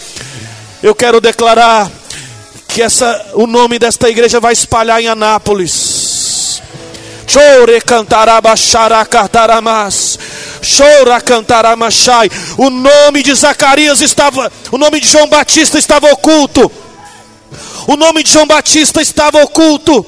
[0.83, 1.91] Eu quero declarar
[2.67, 6.61] que essa, o nome desta igreja vai espalhar em Anápolis.
[7.27, 10.19] Chore cantarabachara cantaramas.
[10.61, 12.29] Chora cantaramachai.
[12.57, 16.69] O nome de Zacarias estava, o nome de João Batista estava oculto.
[17.87, 20.05] O nome de João Batista estava oculto.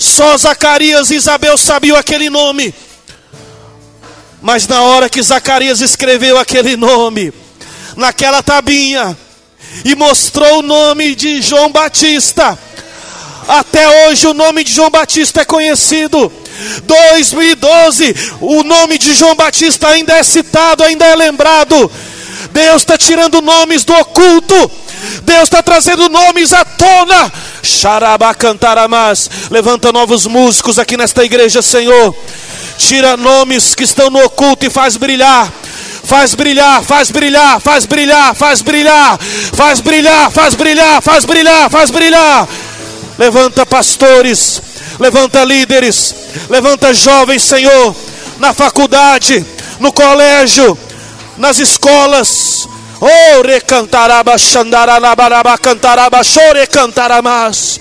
[0.00, 2.74] Só Zacarias e Isabel sabiam aquele nome.
[4.40, 7.30] Mas na hora que Zacarias escreveu aquele nome,
[7.96, 9.14] naquela tabinha,
[9.84, 12.58] e mostrou o nome de João Batista,
[13.46, 16.32] até hoje o nome de João Batista é conhecido.
[16.84, 21.92] 2012, o nome de João Batista ainda é citado, ainda é lembrado.
[22.52, 24.70] Deus está tirando nomes do oculto.
[25.24, 27.30] Deus está trazendo nomes à tona.
[27.62, 29.30] Xaraba cantaramas.
[29.50, 32.14] Levanta novos músicos aqui nesta igreja, Senhor.
[32.78, 35.52] Tira nomes que estão no oculto e faz brilhar.
[36.02, 39.18] Faz brilhar, faz brilhar, faz brilhar, faz brilhar,
[39.54, 42.48] faz brilhar, faz brilhar, faz brilhar, faz brilhar.
[43.18, 44.62] Levanta pastores,
[44.98, 46.14] levanta líderes,
[46.48, 47.94] levanta jovens, Senhor,
[48.38, 49.44] na faculdade,
[49.78, 50.76] no colégio,
[51.36, 52.49] nas escolas.
[53.00, 57.80] Oh, recantaraba, xandaranabaraba, cantaraba, chore cantaramas.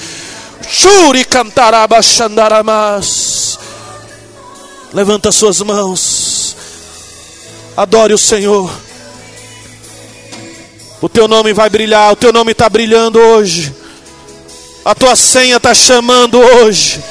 [0.69, 3.59] Churi cantaraba, xandaramas.
[4.93, 6.55] Levanta suas mãos.
[7.75, 8.71] Adore o Senhor.
[11.01, 13.73] O teu nome vai brilhar, o teu nome está brilhando hoje.
[14.85, 17.03] A tua senha está chamando hoje.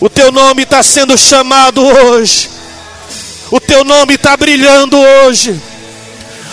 [0.00, 2.50] O teu nome está sendo chamado hoje.
[3.50, 5.60] O teu nome está brilhando hoje.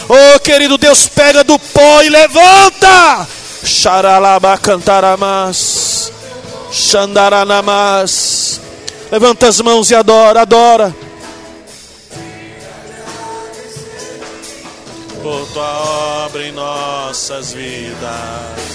[0.10, 3.28] Oh, querido Deus, pega do pó e levanta.
[3.64, 6.12] Xaralaba cantaramas.
[6.72, 8.60] Xandaranamas.
[9.12, 10.96] Levanta as mãos e adora, adora.
[15.22, 18.74] Por tua obra em nossas vidas.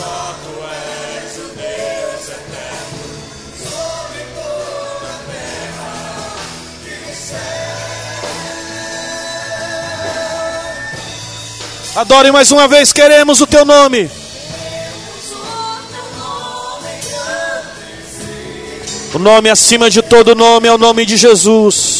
[0.00, 0.34] Só
[12.00, 14.10] Adore mais uma vez, queremos o teu nome.
[19.12, 21.99] O nome acima de todo nome é o nome de Jesus.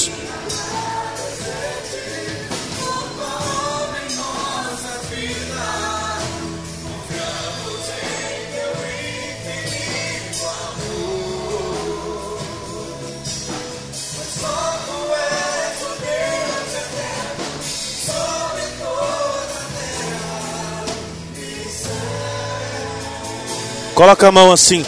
[24.10, 24.84] Coloca a mão assim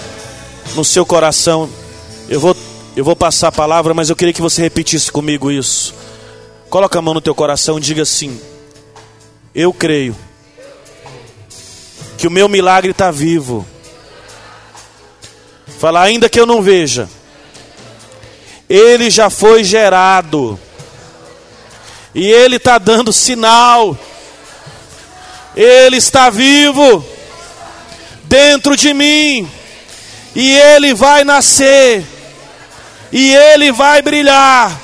[0.74, 1.70] no seu coração.
[2.28, 2.56] Eu vou,
[2.96, 5.94] eu vou passar a palavra, mas eu queria que você repetisse comigo isso.
[6.68, 8.40] Coloca a mão no teu coração e diga assim:
[9.54, 10.16] Eu creio
[12.18, 13.64] que o meu milagre está vivo.
[15.78, 17.08] Fala, ainda que eu não veja,
[18.68, 20.58] ele já foi gerado,
[22.12, 23.96] e ele está dando sinal,
[25.54, 27.11] ele está vivo
[28.32, 29.46] dentro de mim,
[30.34, 32.02] e ele vai nascer,
[33.12, 34.74] e ele vai brilhar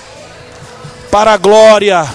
[1.10, 2.06] para a glória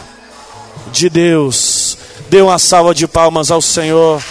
[0.91, 1.97] de Deus.
[2.29, 4.23] Dê uma salva de palmas ao Senhor.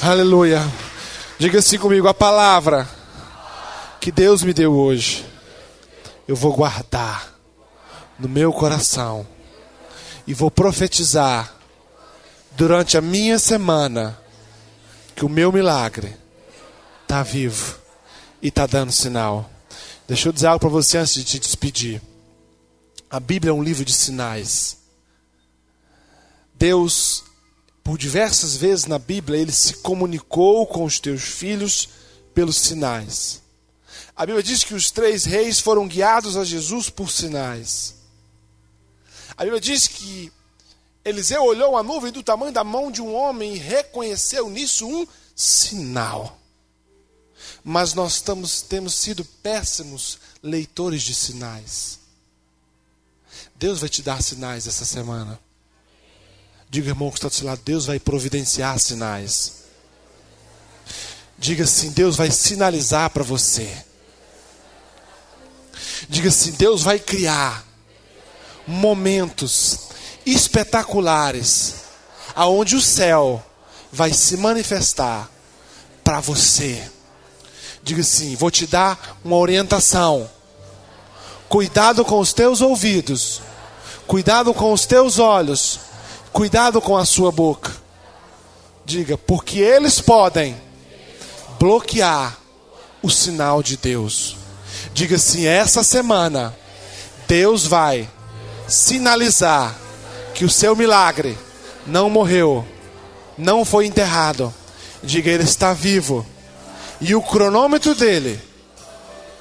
[0.00, 0.66] Aleluia.
[1.38, 3.01] Diga assim comigo: a palavra
[4.02, 5.24] que Deus me deu hoje
[6.26, 7.38] eu vou guardar
[8.18, 9.24] no meu coração
[10.26, 11.54] e vou profetizar
[12.56, 14.20] durante a minha semana
[15.14, 16.16] que o meu milagre
[17.04, 17.78] está vivo
[18.42, 19.48] e está dando sinal.
[20.08, 22.02] Deixa eu dizer algo para você antes de te despedir.
[23.08, 24.78] A Bíblia é um livro de sinais.
[26.56, 27.22] Deus,
[27.84, 31.88] por diversas vezes na Bíblia, ele se comunicou com os teus filhos
[32.34, 33.41] pelos sinais.
[34.22, 37.96] A Bíblia diz que os três reis foram guiados a Jesus por sinais.
[39.36, 40.32] A Bíblia diz que
[41.04, 45.04] Eliseu olhou a nuvem do tamanho da mão de um homem e reconheceu nisso um
[45.34, 46.38] sinal.
[47.64, 51.98] Mas nós estamos, temos sido péssimos leitores de sinais.
[53.56, 55.36] Deus vai te dar sinais essa semana.
[56.70, 59.64] Diga, irmão, que está do seu lado, Deus vai providenciar sinais.
[61.36, 63.90] Diga assim: Deus vai sinalizar para você.
[66.08, 67.64] Diga assim: Deus vai criar
[68.66, 69.78] momentos
[70.24, 71.74] espetaculares
[72.34, 73.44] aonde o céu
[73.90, 75.30] vai se manifestar
[76.02, 76.82] para você.
[77.82, 80.28] Diga assim: vou te dar uma orientação.
[81.48, 83.42] Cuidado com os teus ouvidos,
[84.06, 85.80] cuidado com os teus olhos,
[86.32, 87.70] cuidado com a sua boca.
[88.84, 90.56] Diga, porque eles podem
[91.58, 92.38] bloquear
[93.02, 94.41] o sinal de Deus.
[94.94, 96.54] Diga assim: essa semana,
[97.26, 98.08] Deus vai
[98.68, 99.74] sinalizar
[100.34, 101.36] que o seu milagre
[101.86, 102.66] não morreu,
[103.36, 104.52] não foi enterrado.
[105.02, 106.26] Diga, ele está vivo.
[107.00, 108.40] E o cronômetro dele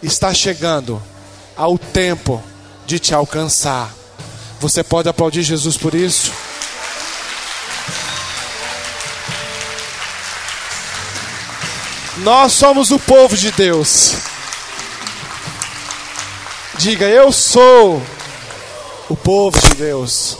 [0.01, 1.01] está chegando
[1.55, 2.41] ao tempo
[2.87, 3.93] de te alcançar.
[4.59, 6.31] Você pode aplaudir Jesus por isso?
[12.17, 14.15] Nós somos o povo de Deus.
[16.81, 18.01] Diga, eu sou
[19.07, 20.35] o povo de Deus.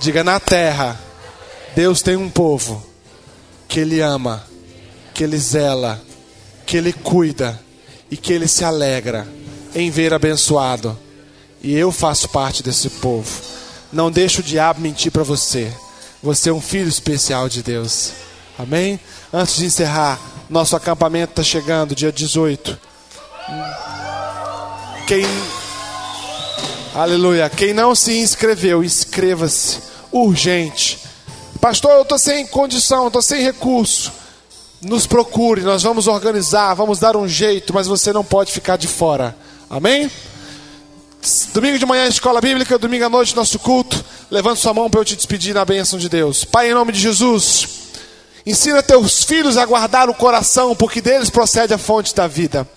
[0.00, 0.96] Diga, na terra,
[1.74, 2.86] Deus tem um povo
[3.66, 4.44] que Ele ama,
[5.12, 6.00] que Ele zela,
[6.64, 7.60] que Ele cuida
[8.08, 9.26] e que Ele se alegra
[9.74, 10.96] em ver abençoado.
[11.60, 13.28] E eu faço parte desse povo.
[13.92, 15.72] Não deixe o diabo mentir para você.
[16.22, 18.12] Você é um filho especial de Deus.
[18.56, 19.00] Amém?
[19.32, 22.78] Antes de encerrar, nosso acampamento está chegando, dia 18.
[25.06, 25.24] Quem.
[26.92, 27.48] Aleluia.
[27.48, 29.78] Quem não se inscreveu, inscreva-se.
[30.10, 30.98] Urgente.
[31.60, 34.12] Pastor, eu estou sem condição, estou sem recurso.
[34.82, 38.88] Nos procure, nós vamos organizar, vamos dar um jeito, mas você não pode ficar de
[38.88, 39.36] fora.
[39.70, 40.10] Amém?
[41.54, 44.04] Domingo de manhã, escola bíblica, domingo à noite, nosso culto.
[44.28, 46.44] Levante sua mão para eu te despedir na bênção de Deus.
[46.44, 47.68] Pai, em nome de Jesus.
[48.44, 52.68] Ensina teus filhos a guardar o coração, porque deles procede a fonte da vida.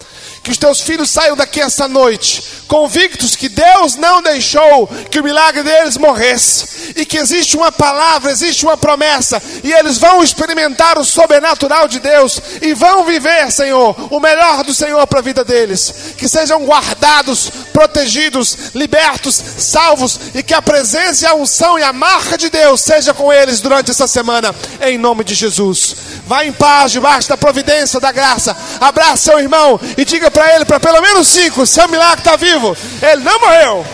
[0.43, 5.23] Que os teus filhos saiam daqui essa noite, convictos que Deus não deixou que o
[5.23, 10.97] milagre deles morresse, e que existe uma palavra, existe uma promessa, e eles vão experimentar
[10.97, 15.43] o sobrenatural de Deus, e vão viver, Senhor, o melhor do Senhor para a vida
[15.43, 15.93] deles.
[16.17, 22.37] Que sejam guardados, protegidos, libertos, salvos, e que a presença, a unção e a marca
[22.37, 25.95] de Deus seja com eles durante essa semana, em nome de Jesus.
[26.25, 28.55] Vá em paz, debaixo da providência, da graça.
[28.79, 32.75] Abraça seu irmão e diga para ele, para pelo menos cinco: seu milagre está vivo.
[33.01, 33.85] Ele não morreu.